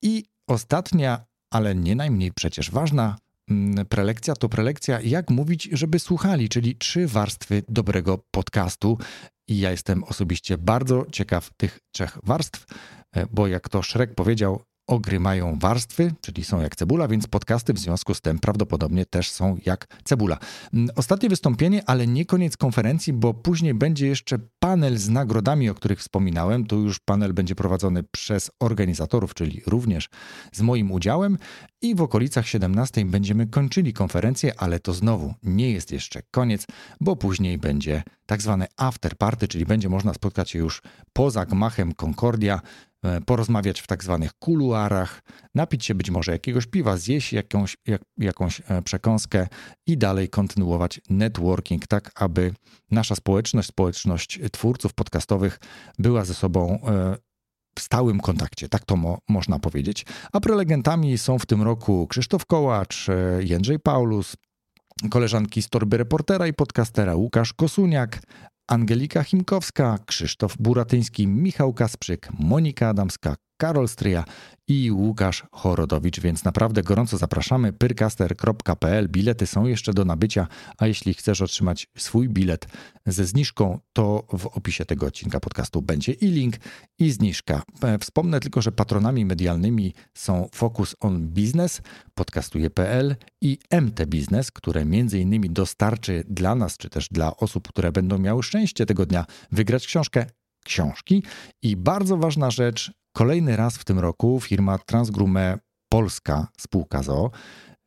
I 0.02 0.24
ostatnia, 0.48 1.26
ale 1.50 1.76
nie 1.76 1.96
najmniej 1.96 2.32
przecież 2.32 2.72
ważna 2.72 3.18
mm, 3.50 3.86
prelekcja 3.86 4.36
to 4.36 4.50
prelekcja, 4.50 5.02
jak 5.02 5.30
mówić, 5.30 5.70
żeby 5.72 6.00
słuchali, 6.00 6.50
czyli 6.50 6.76
trzy 6.76 7.08
warstwy 7.08 7.64
dobrego 7.70 8.18
podcastu. 8.32 8.98
I 9.48 9.60
ja 9.60 9.72
jestem 9.72 10.04
osobiście 10.04 10.58
bardzo 10.58 11.06
ciekaw 11.12 11.50
tych 11.58 11.80
trzech 11.92 12.18
warstw, 12.24 12.66
e, 13.12 13.28
bo 13.32 13.48
jak 13.48 13.70
to 13.70 13.82
Szrek 13.82 14.16
powiedział, 14.16 14.62
ogry 14.88 15.20
mają 15.20 15.60
warstwy, 15.60 16.14
czyli 16.22 16.44
są 16.44 16.62
jak 16.62 16.76
cebula, 16.76 17.08
więc 17.08 17.28
podcasty 17.28 17.74
w 17.74 17.80
związku 17.80 18.14
z 18.14 18.22
tym 18.22 18.40
prawdopodobnie 18.40 19.06
też 19.06 19.32
są 19.32 19.58
jak 19.66 19.88
cebula. 20.04 20.38
Mm, 20.74 20.90
ostatnie 20.96 21.30
wystąpienie, 21.30 21.90
ale 21.90 22.08
nie 22.08 22.26
koniec 22.26 22.58
konferencji, 22.58 23.14
bo 23.14 23.34
później 23.34 23.74
będzie 23.74 24.08
jeszcze 24.08 24.40
panel 24.60 24.98
z 24.98 25.10
nagrodami, 25.10 25.70
o 25.70 25.74
których 25.74 26.00
wspominałem. 26.00 26.66
Tu 26.66 26.80
już 26.82 27.00
panel 27.00 27.34
będzie 27.34 27.56
prowadzony 27.56 28.04
przez 28.04 28.52
organizatorów, 28.60 29.34
czyli 29.34 29.62
również 29.66 30.10
z 30.54 30.62
moim 30.62 30.92
udziałem. 30.92 31.38
I 31.82 31.96
w 31.96 32.02
okolicach 32.02 32.48
17 32.48 33.06
będziemy 33.06 33.48
kończyli 33.48 33.94
konferencję, 33.94 34.54
ale 34.58 34.80
to 34.80 34.94
znowu 34.94 35.34
nie 35.44 35.72
jest 35.72 35.92
jeszcze 35.92 36.22
koniec, 36.32 36.66
bo 37.02 37.16
później 37.16 37.58
będzie 37.58 38.04
tak 38.26 38.42
zwane 38.42 38.68
after 38.78 39.18
party, 39.18 39.48
czyli 39.48 39.66
będzie 39.66 39.90
można 39.90 40.14
spotkać 40.14 40.52
się 40.52 40.60
już 40.60 40.82
poza 41.14 41.46
gmachem 41.46 41.94
Concordia 41.94 42.62
porozmawiać 43.26 43.82
w 43.82 43.88
tak 43.88 44.04
zwanych 44.04 44.32
kuluarach, 44.40 45.22
napić 45.56 45.86
się 45.86 45.96
być 45.96 46.10
może 46.10 46.32
jakiegoś 46.32 46.66
piwa, 46.66 46.98
zjeść 46.98 47.34
jakąś, 47.34 47.78
jak, 47.88 48.02
jakąś 48.18 48.62
e, 48.68 48.82
przekąskę 48.82 49.48
i 49.88 49.98
dalej 49.98 50.30
kontynuować 50.30 51.02
networking, 51.10 51.88
tak 51.88 52.12
aby 52.16 52.54
nasza 52.92 53.16
społeczność, 53.16 53.68
społeczność 53.68 54.40
twórców 54.52 54.94
podcastowych 54.94 55.60
była 56.00 56.26
ze 56.26 56.34
sobą 56.34 56.80
e, 56.88 57.18
w 57.78 57.82
stałym 57.82 58.20
kontakcie, 58.20 58.70
tak 58.70 58.86
to 58.86 58.96
mo 58.96 59.20
można 59.30 59.60
powiedzieć. 59.60 60.06
A 60.32 60.40
prelegentami 60.40 61.18
są 61.18 61.40
w 61.40 61.46
tym 61.46 61.62
roku 61.62 62.08
Krzysztof 62.08 62.46
Kołacz, 62.46 63.08
Jędrzej 63.40 63.80
Paulus, 63.80 64.36
koleżanki 65.10 65.62
z 65.62 65.70
torby 65.70 65.98
reportera 65.98 66.48
i 66.48 66.54
podcastera 66.54 67.16
Łukasz 67.16 67.54
Kosuniak, 67.54 68.20
Angelika 68.70 69.24
Chimkowska, 69.24 69.98
Krzysztof 70.06 70.58
Buratyński, 70.60 71.28
Michał 71.28 71.74
Kasprzyk, 71.74 72.30
Monika 72.40 72.90
Adamska, 72.90 73.36
Karol 73.58 73.88
Stryja 73.88 74.24
i 74.68 74.92
Łukasz 74.92 75.44
Chorodowicz, 75.52 76.20
więc 76.20 76.44
naprawdę 76.44 76.84
gorąco 76.84 77.18
zapraszamy. 77.18 77.74
pyrcaster.pl. 77.74 79.10
Bilety 79.10 79.48
są 79.48 79.66
jeszcze 79.66 79.94
do 79.94 80.06
nabycia, 80.06 80.48
a 80.78 80.88
jeśli 80.88 81.14
chcesz 81.14 81.42
otrzymać 81.42 81.88
swój 81.98 82.30
bilet 82.30 82.68
ze 83.06 83.26
zniżką, 83.26 83.80
to 83.94 84.24
w 84.34 84.46
opisie 84.46 84.86
tego 84.86 85.06
odcinka 85.06 85.40
podcastu 85.40 85.82
będzie 85.82 86.12
i 86.12 86.28
link, 86.28 86.56
i 87.00 87.12
zniżka. 87.12 87.62
E, 87.84 87.98
wspomnę 87.98 88.40
tylko, 88.40 88.62
że 88.62 88.72
patronami 88.72 89.26
medialnymi 89.26 89.94
są 90.14 90.50
Focus 90.54 90.96
on 91.00 91.28
Business, 91.28 91.82
podcastuje.pl 92.16 93.16
i 93.42 93.58
MT 93.82 94.06
Business, 94.06 94.52
które 94.52 94.86
między 94.86 95.20
innymi 95.20 95.50
dostarczy 95.50 96.24
dla 96.30 96.56
nas, 96.56 96.78
czy 96.78 96.90
też 96.90 97.10
dla 97.10 97.38
osób, 97.38 97.68
które 97.68 97.92
będą 97.92 98.18
miały 98.18 98.44
szczęście 98.44 98.86
tego 98.86 99.06
dnia 99.06 99.26
wygrać 99.52 99.88
książkę, 99.88 100.26
książki. 100.64 101.24
I 101.62 101.76
bardzo 101.76 102.18
ważna 102.18 102.52
rzecz, 102.52 102.92
Kolejny 103.18 103.56
raz 103.56 103.78
w 103.78 103.86
tym 103.86 104.00
roku 104.00 104.40
firma 104.42 104.78
Transgrume 104.78 105.60
Polska 105.90 106.48
spółka 106.58 107.04
ZO 107.04 107.32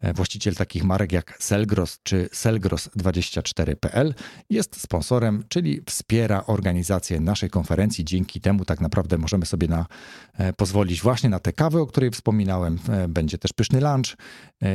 E, 0.01 0.13
właściciel 0.13 0.55
takich 0.55 0.85
marek 0.85 1.13
jak 1.13 1.37
Selgros 1.41 1.99
czy 2.03 2.29
Selgros24.pl 2.33 4.15
jest 4.51 4.81
sponsorem, 4.81 5.45
czyli 5.49 5.81
wspiera 5.87 6.45
organizację 6.47 7.21
naszej 7.21 7.51
konferencji. 7.51 8.05
Dzięki 8.05 8.41
temu 8.41 8.65
tak 8.65 8.81
naprawdę 8.81 9.19
możemy 9.19 9.47
sobie 9.47 9.69
na, 9.69 9.87
e, 10.35 10.53
pozwolić 10.53 11.03
właśnie 11.03 11.31
na 11.31 11.39
tę 11.39 11.53
kawę, 11.53 11.81
o 11.81 11.87
której 11.87 12.11
wspominałem. 12.11 12.79
E, 12.89 13.09
będzie 13.09 13.39
też 13.39 13.53
pyszny 13.53 13.81
lunch 13.81 14.17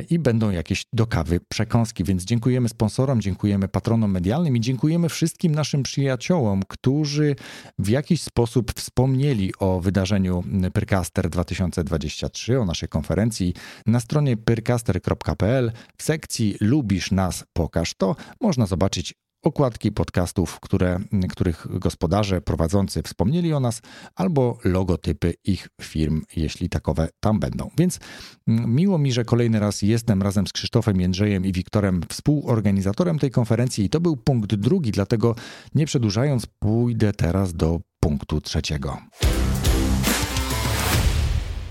i 0.09 0.19
będą 0.19 0.51
jakieś 0.51 0.85
do 0.93 1.07
kawy 1.07 1.39
przekąski, 1.49 2.03
więc 2.03 2.23
dziękujemy 2.23 2.69
sponsorom, 2.69 3.21
dziękujemy 3.21 3.67
patronom 3.67 4.11
medialnym 4.11 4.57
i 4.57 4.61
dziękujemy 4.61 5.09
wszystkim 5.09 5.55
naszym 5.55 5.83
przyjaciołom, 5.83 6.63
którzy 6.67 7.35
w 7.79 7.89
jakiś 7.89 8.21
sposób 8.21 8.71
wspomnieli 8.73 9.53
o 9.59 9.79
wydarzeniu 9.79 10.43
Pyrcaster 10.73 11.29
2023, 11.29 12.59
o 12.59 12.65
naszej 12.65 12.89
konferencji 12.89 13.53
na 13.85 13.99
stronie 13.99 14.37
pyrcaster.pl 14.37 15.71
w 15.97 16.03
sekcji 16.03 16.55
Lubisz 16.61 17.11
nas, 17.11 17.43
pokaż 17.53 17.93
to. 17.93 18.15
Można 18.41 18.65
zobaczyć 18.65 19.13
okładki 19.45 19.91
podcastów, 19.91 20.59
które, 20.59 20.99
których 21.29 21.67
gospodarze 21.69 22.41
prowadzący 22.41 23.03
wspomnieli 23.03 23.53
o 23.53 23.59
nas, 23.59 23.81
albo 24.15 24.57
logotypy 24.63 25.33
ich 25.43 25.67
firm, 25.81 26.21
jeśli 26.35 26.69
takowe 26.69 27.09
tam 27.19 27.39
będą. 27.39 27.69
Więc 27.77 27.99
mm, 28.47 28.75
miło 28.75 28.97
mi, 28.97 29.11
że 29.11 29.25
kolejny 29.25 29.59
raz 29.59 29.81
jestem 29.81 30.21
razem 30.21 30.47
z 30.47 30.53
Krzysztofem 30.53 31.01
Jędrzejem 31.01 31.45
i 31.45 31.51
Wiktorem 31.51 32.01
współorganizatorem 32.09 33.19
tej 33.19 33.31
konferencji 33.31 33.85
i 33.85 33.89
to 33.89 33.99
był 33.99 34.17
punkt 34.17 34.55
drugi, 34.55 34.91
dlatego 34.91 35.35
nie 35.75 35.85
przedłużając 35.85 36.45
pójdę 36.45 37.13
teraz 37.13 37.53
do 37.53 37.79
punktu 37.99 38.41
trzeciego. 38.41 38.97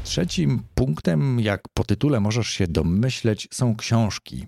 Trzecim 0.05 0.63
punktem, 0.75 1.41
jak 1.41 1.63
po 1.75 1.85
tytule 1.85 2.21
możesz 2.21 2.49
się 2.49 2.67
domyśleć, 2.67 3.49
są 3.51 3.77
książki. 3.77 4.47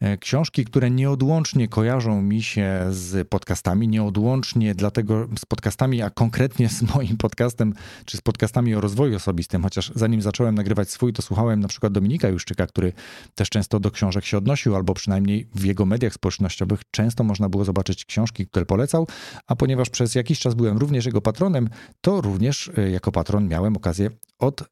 E, 0.00 0.18
książki, 0.18 0.64
które 0.64 0.90
nieodłącznie 0.90 1.68
kojarzą 1.68 2.22
mi 2.22 2.42
się 2.42 2.86
z 2.90 3.28
podcastami, 3.28 3.88
nieodłącznie 3.88 4.74
dlatego 4.74 5.28
z 5.38 5.44
podcastami, 5.44 6.02
a 6.02 6.10
konkretnie 6.10 6.68
z 6.68 6.82
moim 6.94 7.16
podcastem, 7.16 7.74
czy 8.04 8.16
z 8.16 8.20
podcastami 8.20 8.74
o 8.74 8.80
rozwoju 8.80 9.16
osobistym, 9.16 9.62
chociaż 9.62 9.92
zanim 9.94 10.22
zacząłem 10.22 10.54
nagrywać 10.54 10.90
swój, 10.90 11.12
to 11.12 11.22
słuchałem 11.22 11.60
na 11.60 11.68
przykład 11.68 11.92
Dominika 11.92 12.28
Juszczyka, 12.28 12.66
który 12.66 12.92
też 13.34 13.48
często 13.48 13.80
do 13.80 13.90
książek 13.90 14.24
się 14.24 14.38
odnosił, 14.38 14.76
albo 14.76 14.94
przynajmniej 14.94 15.48
w 15.54 15.64
jego 15.64 15.86
mediach 15.86 16.14
społecznościowych 16.14 16.80
często 16.90 17.24
można 17.24 17.48
było 17.48 17.64
zobaczyć 17.64 18.04
książki, 18.04 18.46
które 18.46 18.66
polecał, 18.66 19.06
a 19.46 19.56
ponieważ 19.56 19.90
przez 19.90 20.14
jakiś 20.14 20.38
czas 20.38 20.54
byłem 20.54 20.78
również 20.78 21.06
jego 21.06 21.20
patronem, 21.20 21.68
to 22.00 22.20
również 22.20 22.70
e, 22.76 22.90
jako 22.90 23.12
patron 23.12 23.48
miałem 23.48 23.76
okazję 23.76 24.10
od 24.40 24.64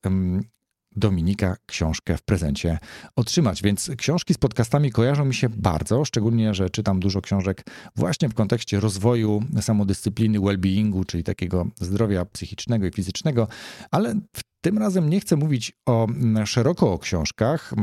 Dominika 0.96 1.56
książkę 1.66 2.16
w 2.16 2.22
prezencie 2.22 2.78
otrzymać. 3.16 3.62
Więc 3.62 3.90
książki 3.98 4.34
z 4.34 4.38
podcastami 4.38 4.92
kojarzą 4.92 5.24
mi 5.24 5.34
się 5.34 5.48
bardzo, 5.48 6.04
szczególnie, 6.04 6.54
że 6.54 6.70
czytam 6.70 7.00
dużo 7.00 7.20
książek 7.20 7.64
właśnie 7.96 8.28
w 8.28 8.34
kontekście 8.34 8.80
rozwoju 8.80 9.42
samodyscypliny, 9.60 10.40
well-beingu, 10.40 11.06
czyli 11.06 11.24
takiego 11.24 11.66
zdrowia 11.80 12.24
psychicznego 12.24 12.86
i 12.86 12.92
fizycznego, 12.92 13.48
ale 13.90 14.14
Tym 14.60 14.78
razem 14.78 15.10
nie 15.10 15.20
chcę 15.20 15.36
mówić 15.36 15.72
o, 15.86 16.06
szeroko 16.44 16.92
o 16.92 16.98
książkach, 16.98 17.74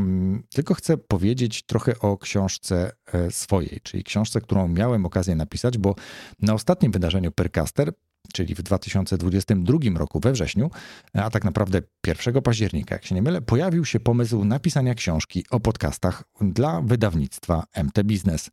tylko 0.54 0.74
chcę 0.74 0.98
powiedzieć 0.98 1.63
trochę 1.63 2.00
o 2.00 2.18
książce 2.18 2.92
e, 3.13 3.32
swojej, 3.32 3.80
czyli 3.84 4.04
książce, 4.04 4.42
którą 4.42 4.68
miałem 4.68 5.06
okazję 5.06 5.36
napisać, 5.36 5.77
bo 5.77 5.96
na 6.42 6.54
ostatnim 6.54 6.92
wydarzeniu 6.92 7.32
Percaster, 7.32 7.94
czyli 8.34 8.55
w 8.55 8.62
2022 8.62 9.77
roku 9.96 10.20
we 10.20 10.32
wrześniu, 10.32 10.72
a 11.13 11.29
tak 11.29 11.44
naprawdę 11.44 11.82
1 12.08 12.41
października, 12.41 12.96
jak 12.96 13.05
się 13.05 13.15
nie 13.15 13.22
mylę, 13.22 13.41
pojawił 13.41 13.86
się 13.86 14.00
pomysł 14.00 14.46
napisania 14.46 14.96
książki 14.96 15.46
o 15.50 15.60
podcastach 15.60 16.24
dla 16.41 16.82
wydawnictwa 16.82 17.63
MT 17.84 18.03
Business. 18.03 18.50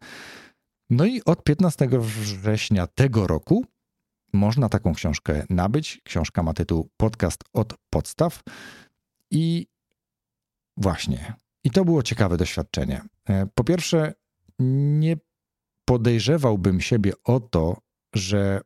No 0.90 1.04
i 1.04 1.24
od 1.24 1.44
15 1.44 1.88
września 1.92 2.86
tego 2.86 3.26
roku 3.26 3.64
można 4.32 4.68
taką 4.68 4.94
książkę 4.94 5.46
nabyć. 5.50 6.00
Książka 6.04 6.42
ma 6.42 6.54
tytuł 6.54 6.90
Podcast 6.96 7.44
od 7.52 7.74
podstaw. 7.90 8.42
I 9.30 9.66
właśnie, 10.76 11.34
i 11.64 11.70
to 11.70 11.84
było 11.84 12.02
ciekawe 12.02 12.36
doświadczenie. 12.36 13.02
E, 13.28 13.46
po 13.54 13.64
pierwsze, 13.64 14.14
nie 14.98 15.16
podejrzewałbym 15.84 16.80
siebie 16.80 17.12
o 17.24 17.40
to, 17.40 17.76
że 18.14 18.60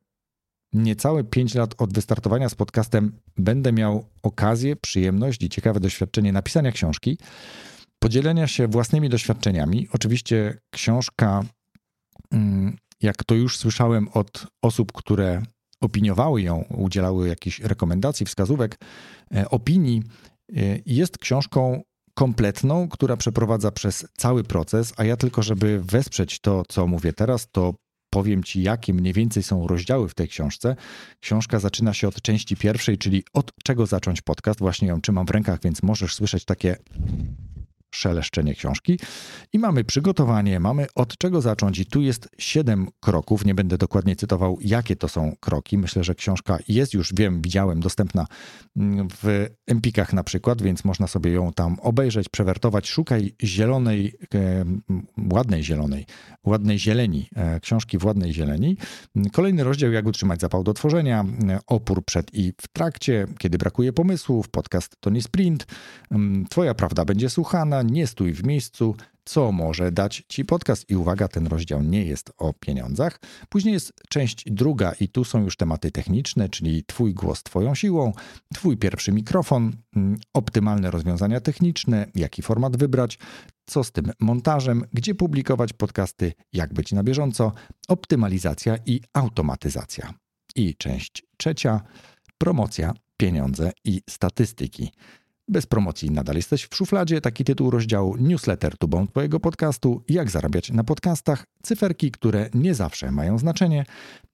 niecałe 0.76 1.24
5 1.24 1.54
lat 1.54 1.74
od 1.78 1.92
wystartowania 1.92 2.48
z 2.48 2.54
podcastem 2.54 3.12
będę 3.38 3.72
miał 3.72 4.04
okazję, 4.22 4.76
przyjemność 4.76 5.42
i 5.42 5.48
ciekawe 5.48 5.80
doświadczenie 5.80 6.32
napisania 6.32 6.72
książki, 6.72 7.18
podzielenia 7.98 8.46
się 8.46 8.68
własnymi 8.68 9.08
doświadczeniami. 9.08 9.88
Oczywiście 9.92 10.58
książka, 10.70 11.42
mm, 12.32 12.76
jak 13.02 13.24
to 13.24 13.34
już 13.34 13.58
słyszałem 13.58 14.08
od 14.08 14.46
osób, 14.62 14.92
które 14.92 15.42
opiniowały 15.80 16.42
ją, 16.42 16.64
udzielały 16.78 17.28
jakichś 17.28 17.60
rekomendacji, 17.60 18.26
wskazówek, 18.26 18.78
e, 19.34 19.50
opinii, 19.50 20.02
e, 20.56 20.78
jest 20.86 21.18
książką 21.18 21.82
kompletną, 22.14 22.88
która 22.88 23.16
przeprowadza 23.16 23.70
przez 23.70 24.06
cały 24.16 24.44
proces, 24.44 24.94
a 24.96 25.04
ja 25.04 25.16
tylko, 25.16 25.42
żeby 25.42 25.80
wesprzeć 25.82 26.40
to, 26.40 26.62
co 26.68 26.86
mówię 26.86 27.12
teraz, 27.12 27.48
to 27.50 27.74
powiem 28.16 28.44
Ci, 28.44 28.62
jakie 28.62 28.94
mniej 28.94 29.12
więcej 29.12 29.42
są 29.42 29.66
rozdziały 29.66 30.08
w 30.08 30.14
tej 30.14 30.28
książce. 30.28 30.76
Książka 31.20 31.58
zaczyna 31.58 31.94
się 31.94 32.08
od 32.08 32.22
części 32.22 32.56
pierwszej, 32.56 32.98
czyli 32.98 33.24
od 33.32 33.52
czego 33.64 33.86
zacząć 33.86 34.22
podcast. 34.22 34.58
Właśnie 34.58 34.88
ją 34.88 35.00
trzymam 35.00 35.26
w 35.26 35.30
rękach, 35.30 35.58
więc 35.62 35.82
możesz 35.82 36.14
słyszeć 36.14 36.44
takie 36.44 36.76
szeleszczenie 37.94 38.54
książki. 38.54 38.98
I 39.52 39.58
mamy 39.58 39.84
przygotowanie, 39.84 40.60
mamy 40.60 40.86
od 40.94 41.18
czego 41.18 41.40
zacząć, 41.40 41.78
i 41.78 41.86
tu 41.86 42.02
jest 42.02 42.28
siedem 42.38 42.88
kroków. 43.00 43.44
Nie 43.44 43.54
będę 43.54 43.78
dokładnie 43.78 44.16
cytował, 44.16 44.58
jakie 44.60 44.96
to 44.96 45.08
są 45.08 45.36
kroki. 45.40 45.78
Myślę, 45.78 46.04
że 46.04 46.14
książka 46.14 46.58
jest 46.68 46.94
już, 46.94 47.12
wiem, 47.14 47.42
widziałem, 47.42 47.80
dostępna 47.80 48.26
mm, 48.76 49.08
w 49.22 49.46
Empikach 49.66 50.12
na 50.12 50.24
przykład, 50.24 50.62
więc 50.62 50.84
można 50.84 51.06
sobie 51.06 51.30
ją 51.30 51.52
tam 51.52 51.76
obejrzeć, 51.80 52.28
przewertować. 52.28 52.88
Szukaj 52.88 53.34
zielonej, 53.44 54.14
ładnej 55.32 55.64
zielonej, 55.64 56.06
ładnej 56.44 56.78
zieleni, 56.78 57.28
e, 57.36 57.60
książki 57.60 57.98
w 57.98 58.04
ładnej 58.04 58.32
zieleni. 58.32 58.76
Kolejny 59.32 59.64
rozdział, 59.64 59.92
jak 59.92 60.06
utrzymać 60.06 60.40
zapał 60.40 60.64
do 60.64 60.74
tworzenia, 60.74 61.24
opór 61.66 62.04
przed 62.04 62.34
i 62.34 62.52
w 62.60 62.68
trakcie, 62.68 63.26
kiedy 63.38 63.58
brakuje 63.58 63.92
pomysłów, 63.92 64.48
podcast 64.48 64.96
to 65.00 65.10
nie 65.10 65.22
sprint, 65.22 65.66
twoja 66.50 66.74
prawda 66.74 67.04
będzie 67.04 67.30
słuchana, 67.30 67.75
nie 67.82 68.06
stój 68.06 68.32
w 68.32 68.44
miejscu, 68.44 68.94
co 69.26 69.52
może 69.52 69.92
dać 69.92 70.24
Ci 70.28 70.44
podcast. 70.44 70.90
I 70.90 70.96
uwaga, 70.96 71.28
ten 71.28 71.46
rozdział 71.46 71.82
nie 71.82 72.04
jest 72.04 72.32
o 72.38 72.52
pieniądzach. 72.52 73.20
Później 73.48 73.74
jest 73.74 73.92
część 74.08 74.44
druga, 74.46 74.92
i 75.00 75.08
tu 75.08 75.24
są 75.24 75.42
już 75.42 75.56
tematy 75.56 75.90
techniczne, 75.90 76.48
czyli 76.48 76.84
Twój 76.84 77.14
głos 77.14 77.42
Twoją 77.42 77.74
siłą, 77.74 78.12
Twój 78.54 78.76
pierwszy 78.76 79.12
mikrofon, 79.12 79.72
mm, 79.96 80.18
optymalne 80.34 80.90
rozwiązania 80.90 81.40
techniczne, 81.40 82.06
jaki 82.14 82.42
format 82.42 82.76
wybrać, 82.76 83.18
co 83.66 83.84
z 83.84 83.92
tym 83.92 84.12
montażem, 84.20 84.84
gdzie 84.92 85.14
publikować 85.14 85.72
podcasty, 85.72 86.32
jak 86.52 86.74
być 86.74 86.92
na 86.92 87.02
bieżąco, 87.02 87.52
optymalizacja 87.88 88.76
i 88.86 89.00
automatyzacja. 89.12 90.14
I 90.56 90.74
część 90.76 91.26
trzecia 91.36 91.80
promocja, 92.38 92.94
pieniądze 93.16 93.72
i 93.84 94.02
statystyki. 94.10 94.92
Bez 95.48 95.66
promocji 95.66 96.10
nadal 96.10 96.36
jesteś 96.36 96.64
w 96.64 96.76
szufladzie. 96.76 97.20
Taki 97.20 97.44
tytuł 97.44 97.70
rozdziału 97.70 98.16
newsletter 98.16 98.78
tubą 98.78 99.06
Twojego 99.06 99.40
podcastu. 99.40 100.02
Jak 100.08 100.30
zarabiać 100.30 100.70
na 100.70 100.84
podcastach. 100.84 101.44
Cyferki, 101.62 102.10
które 102.10 102.50
nie 102.54 102.74
zawsze 102.74 103.10
mają 103.10 103.38
znaczenie. 103.38 103.84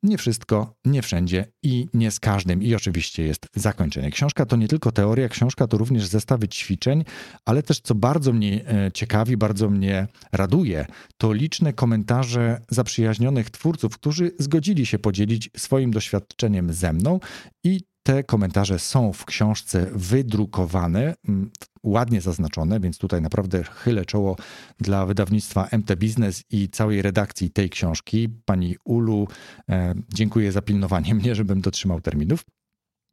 Nie 0.03 0.19
wszystko, 0.19 0.75
nie 0.85 1.03
wszędzie 1.03 1.47
i 1.63 1.87
nie 1.95 2.11
z 2.11 2.21
każdym. 2.21 2.63
I 2.63 2.75
oczywiście 2.75 3.25
jest 3.25 3.47
zakończenie. 3.55 4.11
Książka 4.11 4.47
to 4.47 4.57
nie 4.57 4.69
tylko 4.69 4.93
teoria, 4.93 5.29
książka 5.29 5.67
to 5.67 5.79
również 5.79 6.07
zestawy 6.07 6.49
ćwiczeń, 6.49 7.05
ale 7.45 7.63
też 7.63 7.81
co 7.81 7.95
bardzo 7.95 8.33
mnie 8.33 8.69
e, 8.69 8.93
ciekawi, 8.93 9.37
bardzo 9.37 9.71
mnie 9.71 10.07
raduje, 10.33 10.87
to 11.17 11.33
liczne 11.33 11.73
komentarze 11.73 12.61
zaprzyjaźnionych 12.71 13.51
twórców, 13.51 13.95
którzy 13.95 14.31
zgodzili 14.39 14.87
się 14.87 14.99
podzielić 14.99 15.51
swoim 15.57 15.91
doświadczeniem 15.91 16.73
ze 16.73 16.93
mną 16.93 17.21
i 17.65 17.81
te 18.03 18.25
komentarze 18.25 18.79
są 18.79 19.13
w 19.13 19.25
książce 19.25 19.87
wydrukowane, 19.93 21.15
mm, 21.29 21.51
ładnie 21.83 22.21
zaznaczone, 22.21 22.81
więc 22.81 22.99
tutaj 22.99 23.23
naprawdę 23.23 23.65
chylę 23.65 24.05
czoło 24.05 24.37
dla 24.81 25.07
wydawnictwa 25.07 25.69
MT 25.73 25.97
Business 25.97 26.45
i 26.51 26.69
całej 26.69 27.03
redakcji 27.03 27.51
tej 27.51 27.71
książki. 27.71 28.29
Pani 28.45 28.77
Ulu, 28.85 29.29
e, 29.69 29.95
dziękuję 30.15 30.53
za 30.53 30.63
pilnowanie 30.63 31.15
mnie, 31.25 31.35
żebym 31.35 31.61
dotrzymał 31.61 32.01
terminów. 32.01 32.45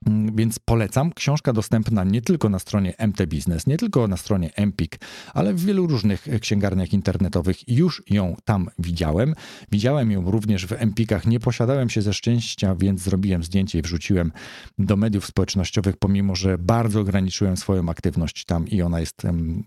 Mm, 0.07 0.35
więc 0.35 0.59
polecam. 0.59 1.11
Książka 1.13 1.53
dostępna 1.53 2.03
nie 2.03 2.21
tylko 2.21 2.49
na 2.49 2.59
stronie 2.59 2.93
MT 3.07 3.25
Business, 3.25 3.67
nie 3.67 3.77
tylko 3.77 4.07
na 4.07 4.17
stronie 4.17 4.55
Empik, 4.55 4.99
ale 5.33 5.53
w 5.53 5.65
wielu 5.65 5.87
różnych 5.87 6.27
księgarniach 6.41 6.93
internetowych. 6.93 7.69
Już 7.69 8.03
ją 8.09 8.35
tam 8.45 8.69
widziałem. 8.79 9.35
Widziałem 9.71 10.11
ją 10.11 10.31
również 10.31 10.65
w 10.65 10.71
Empikach. 10.71 11.27
Nie 11.27 11.39
posiadałem 11.39 11.89
się 11.89 12.01
ze 12.01 12.13
szczęścia, 12.13 12.75
więc 12.75 13.01
zrobiłem 13.01 13.43
zdjęcie 13.43 13.79
i 13.79 13.81
wrzuciłem 13.81 14.31
do 14.77 14.97
mediów 14.97 15.25
społecznościowych, 15.25 15.97
pomimo 15.97 16.35
że 16.35 16.57
bardzo 16.57 16.99
ograniczyłem 16.99 17.57
swoją 17.57 17.89
aktywność 17.89 18.45
tam 18.45 18.67
i 18.67 18.81
ona 18.81 18.99
jest 18.99 19.21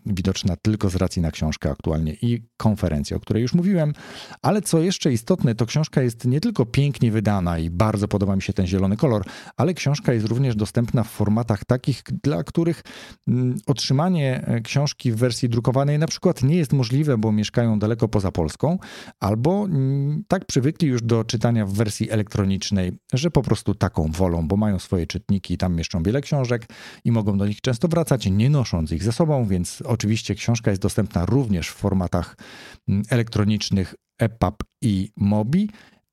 widoczna 0.07 0.57
tylko 0.57 0.90
z 0.90 0.97
racji 0.97 1.23
na 1.23 1.31
książkę 1.31 1.71
aktualnie 1.71 2.14
i 2.23 2.42
konferencję, 2.57 3.16
o 3.16 3.21
której 3.21 3.42
już 3.42 3.55
mówiłem. 3.55 3.92
Ale 4.42 4.62
co 4.62 4.81
jeszcze 4.81 5.12
istotne, 5.12 5.55
to 5.55 5.66
książka 5.66 6.03
jest 6.03 6.25
nie 6.25 6.40
tylko 6.40 6.66
pięknie 6.66 7.12
wydana 7.12 7.59
i 7.59 7.71
bardzo 7.71 8.09
podoba 8.09 8.37
mi 8.37 8.42
się 8.42 8.53
ten 8.53 8.66
zielony 8.66 8.97
kolor, 8.97 9.25
ale 9.57 9.75
książka 9.75 10.12
jest 10.12 10.22
jest 10.23 10.31
również 10.31 10.57
dostępna 10.57 11.03
w 11.03 11.11
formatach 11.11 11.65
takich, 11.65 12.03
dla 12.23 12.45
których 12.45 12.83
mm, 13.29 13.55
otrzymanie 13.67 14.45
e, 14.47 14.61
książki 14.61 15.13
w 15.13 15.17
wersji 15.17 15.49
drukowanej 15.49 15.99
na 15.99 16.07
przykład 16.07 16.43
nie 16.43 16.57
jest 16.57 16.73
możliwe, 16.73 17.19
bo 17.19 17.33
mieszkają 17.33 17.79
daleko 17.79 18.09
poza 18.09 18.33
Polską, 18.33 18.79
albo 19.21 19.65
mm, 19.65 20.25
tak 20.29 20.45
przywykli 20.47 20.89
już 20.89 21.03
do 21.03 21.25
czytania 21.25 21.67
w 21.67 21.73
wersji 21.73 22.11
elektronicznej, 22.11 22.93
że 23.13 23.31
po 23.31 23.43
prostu 23.43 23.75
taką 23.75 24.11
wolą, 24.11 24.49
bo 24.49 24.57
mają 24.57 24.79
swoje 24.79 25.07
czytniki, 25.07 25.59
tam 25.59 25.75
mieszczą 25.75 26.03
wiele 26.03 26.21
książek 26.21 26.67
i 27.05 27.13
mogą 27.13 27.39
do 27.39 27.47
nich 27.47 27.61
często 27.61 27.89
wracać, 27.89 28.27
nie 28.27 28.51
nosząc 28.51 28.93
ich 28.93 29.03
ze 29.03 29.13
sobą, 29.13 29.47
więc 29.47 29.83
oczywiście 29.87 30.35
książka 30.35 30.71
jest 30.71 30.83
dostępna 30.83 31.27
również 31.27 31.69
w 31.69 31.75
formatach 31.75 32.37
mm, 32.89 33.03
elektronicznych 33.11 33.95
EPUB 34.19 34.65
i 34.83 35.11
MOBI. 35.17 35.69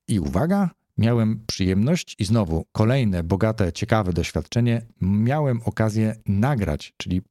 I 0.08 0.20
uwaga, 0.20 0.70
miałem 1.00 1.44
przyjemność 1.48 2.16
i 2.20 2.26
znowu 2.26 2.66
kolejne 2.72 3.24
bogate, 3.24 3.74
ciekawe 3.74 4.14
doświadczenie. 4.14 4.82
Miałem 5.02 5.62
okazję 5.66 6.16
nagrać, 6.26 6.94
czyli 6.98 7.22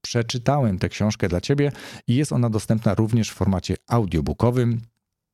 przeczytałem 0.00 0.78
tę 0.78 0.88
książkę 0.88 1.28
dla 1.28 1.40
ciebie 1.40 1.72
i 2.08 2.14
jest 2.14 2.32
ona 2.32 2.50
dostępna 2.50 2.94
również 2.94 3.30
w 3.30 3.34
formacie 3.34 3.76
audiobookowym. 3.88 4.80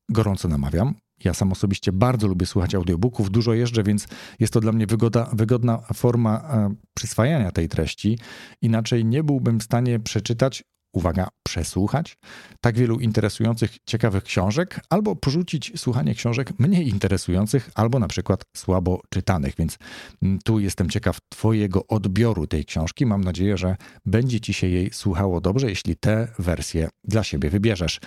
Gorąco 0.09 0.49
namawiam. 0.49 0.95
Ja 1.25 1.35
sam 1.35 1.53
osobiście 1.53 1.93
bardzo 1.93 2.29
lubię 2.29 2.47
słuchać 2.47 2.75
audiobooków, 2.75 3.31
dużo 3.31 3.55
jeżdżę, 3.55 3.83
więc 3.83 4.09
jest 4.41 4.53
to 4.53 4.61
dla 4.61 4.73
mnie 4.73 4.87
wygoda, 4.87 5.31
wygodna 5.33 5.83
forma 5.95 6.41
e, 6.41 6.75
przyswajania 6.95 7.51
tej 7.51 7.69
treści. 7.69 8.19
Inaczej 8.63 9.05
nie 9.05 9.25
byłbym 9.25 9.61
w 9.61 9.63
stanie 9.63 10.01
przeczytać 10.01 10.65
uwaga, 10.93 11.29
przesłuchać 11.43 12.19
tak 12.61 12.77
wielu 12.77 13.01
interesujących, 13.01 13.77
ciekawych 13.87 14.25
książek, 14.25 14.81
albo 14.91 15.17
porzucić 15.17 15.73
słuchanie 15.77 16.15
książek 16.15 16.53
mniej 16.59 16.89
interesujących, 16.89 17.71
albo 17.75 17.99
na 17.99 18.09
przykład 18.09 18.45
słabo 18.57 19.01
czytanych. 19.11 19.55
Więc 19.59 19.79
mm, 20.23 20.39
tu 20.45 20.61
jestem 20.61 20.91
ciekaw 20.91 21.19
Twojego 21.29 21.87
odbioru 21.87 22.47
tej 22.47 22.65
książki. 22.65 23.07
Mam 23.07 23.25
nadzieję, 23.25 23.57
że 23.57 23.77
będzie 24.07 24.41
Ci 24.41 24.53
się 24.55 24.67
jej 24.67 24.91
słuchało 24.93 25.41
dobrze, 25.41 25.69
jeśli 25.69 25.97
tę 25.97 26.29
wersję 26.39 26.89
dla 27.05 27.25
siebie 27.25 27.51
wybierzesz. 27.51 28.01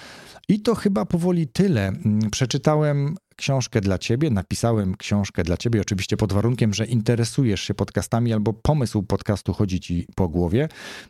I 0.50 0.62
to 0.62 0.76
chyba 0.76 1.06
powoli 1.06 1.48
tyle. 1.48 1.88
Mm, 1.88 2.30
przeczytałem 2.32 3.16
książkę 3.36 3.82
dla 3.82 3.98
ciebie, 3.98 4.30
napisałem 4.30 4.96
książkę 4.98 5.44
dla 5.44 5.58
ciebie, 5.58 5.82
oczywiście 5.82 6.18
pod 6.18 6.34
warunkiem, 6.34 6.74
że 6.74 6.86
interesujesz 6.86 7.62
się 7.62 7.74
podcastami 7.74 8.34
albo 8.34 8.54
pomysł 8.54 9.04
podcastu 9.04 9.54
chodzi 9.54 9.80
ci 9.80 10.08
po 10.16 10.30
głowie, 10.30 10.70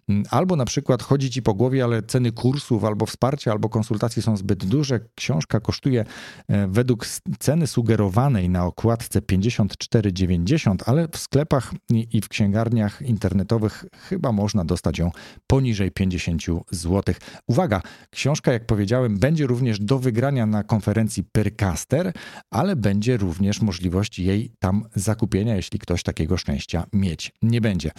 mm, 0.09 0.23
albo 0.29 0.55
na 0.55 0.65
przykład 0.65 1.03
chodzi 1.03 1.29
ci 1.29 1.41
po 1.41 1.53
głowie, 1.53 1.83
ale 1.83 2.03
ceny 2.03 2.31
kursów 2.31 2.83
albo 2.83 3.05
wsparcia, 3.05 3.51
albo 3.51 3.69
konsultacji 3.69 4.21
są 4.21 4.37
zbyt 4.37 4.65
duże. 4.65 4.99
Książka 5.15 5.59
kosztuje 5.59 6.05
e, 6.47 6.67
według 6.67 7.05
ceny 7.39 7.67
sugerowanej 7.67 8.49
na 8.49 8.65
okładce 8.65 9.21
54,90, 9.21 10.75
ale 10.85 11.07
w 11.07 11.17
sklepach 11.17 11.73
i 11.89 12.21
w 12.21 12.29
księgarniach 12.29 13.01
internetowych 13.01 13.85
chyba 14.09 14.31
można 14.31 14.65
dostać 14.65 14.99
ją 14.99 15.11
poniżej 15.47 15.91
50 15.91 16.41
zł. 16.71 17.15
Uwaga, 17.47 17.81
książka, 18.09 18.53
jak 18.53 18.65
powiedziałem, 18.65 19.17
będzie 19.17 19.47
również 19.47 19.79
do 19.79 19.99
wygrania 19.99 20.45
na 20.45 20.63
konferencji 20.63 21.23
Percaster, 21.23 22.13
ale 22.51 22.75
będzie 22.75 23.17
również 23.17 23.61
możliwość 23.61 24.19
jej 24.19 24.51
tam 24.59 24.83
zakupienia, 24.95 25.55
jeśli 25.55 25.79
ktoś 25.79 26.03
takiego 26.03 26.37
szczęścia 26.37 26.85
mieć 26.93 27.31
nie 27.41 27.61
będzie. 27.61 27.91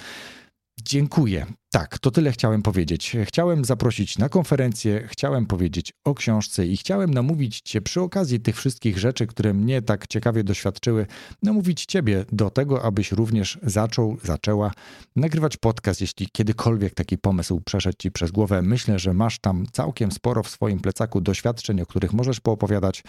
Dziękuję. 0.83 1.47
Tak, 1.73 1.99
to 1.99 2.11
tyle 2.11 2.33
chciałem 2.33 2.63
powiedzieć. 2.63 3.17
Chciałem 3.25 3.65
zaprosić 3.65 4.19
na 4.19 4.29
konferencję, 4.29 5.09
chciałem 5.09 5.47
powiedzieć 5.47 5.93
o 6.05 6.15
książce 6.15 6.67
i 6.67 6.77
chciałem 6.77 7.15
namówić 7.15 7.61
Cię 7.61 7.81
przy 7.81 8.01
okazji 8.01 8.41
tych 8.41 8.57
wszystkich 8.57 8.99
rzeczy, 8.99 9.27
które 9.27 9.55
mnie 9.55 9.83
tak 9.83 10.07
ciekawie 10.07 10.45
doświadczyły, 10.45 11.07
namówić 11.43 11.87
Ciebie 11.87 12.25
do 12.33 12.51
tego, 12.51 12.83
abyś 12.83 13.13
również 13.13 13.59
zaczął, 13.63 14.17
zaczęła 14.23 14.71
nagrywać 15.17 15.57
podcast, 15.57 16.01
jeśli 16.01 16.29
kiedykolwiek 16.33 16.95
taki 16.95 17.19
pomysł 17.19 17.61
przeszedł 17.61 17.97
Ci 17.99 18.11
przez 18.11 18.31
głowę. 18.31 18.63
Myślę, 18.63 18.99
że 18.99 19.15
masz 19.15 19.39
tam 19.39 19.67
całkiem 19.73 20.13
sporo 20.13 20.43
w 20.43 20.49
swoim 20.49 20.81
plecaku 20.81 21.21
doświadczeń, 21.21 21.81
o 21.81 21.87
których 21.87 22.13
możesz 22.13 22.41
poopowiadać, 22.41 23.03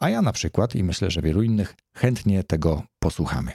a 0.00 0.10
ja 0.10 0.22
na 0.22 0.32
przykład 0.32 0.74
i 0.74 0.84
myślę, 0.84 1.10
że 1.10 1.22
wielu 1.22 1.42
innych 1.42 1.74
chętnie 1.96 2.44
tego 2.44 2.82
posłuchamy. 2.98 3.52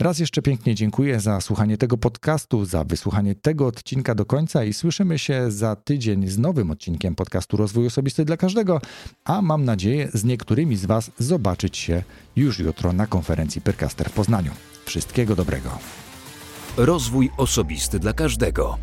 Raz 0.00 0.18
jeszcze 0.18 0.42
pięknie 0.42 0.74
dziękuję 0.74 1.20
za 1.20 1.40
słuchanie 1.40 1.78
tego 1.78 1.98
podcastu, 1.98 2.64
za 2.64 2.84
wysłuchanie 2.84 3.34
tego 3.34 3.66
odcinka 3.66 4.14
do 4.14 4.24
końca 4.24 4.64
i 4.64 4.72
słyszymy 4.72 5.18
się 5.18 5.50
za 5.50 5.76
tydzień 5.76 6.28
z 6.28 6.38
nowym 6.38 6.70
odcinkiem 6.70 7.14
podcastu 7.14 7.56
Rozwój 7.56 7.86
Osobisty 7.86 8.24
dla 8.24 8.36
Każdego, 8.36 8.80
a 9.24 9.42
mam 9.42 9.64
nadzieję 9.64 10.08
z 10.14 10.24
niektórymi 10.24 10.76
z 10.76 10.86
Was 10.86 11.10
zobaczyć 11.18 11.76
się 11.76 12.02
już 12.36 12.58
jutro 12.58 12.92
na 12.92 13.06
konferencji 13.06 13.60
Percaster 13.60 14.10
w 14.10 14.12
Poznaniu. 14.12 14.50
Wszystkiego 14.84 15.36
dobrego. 15.36 15.78
Rozwój 16.76 17.30
Osobisty 17.36 17.98
dla 17.98 18.12
Każdego. 18.12 18.78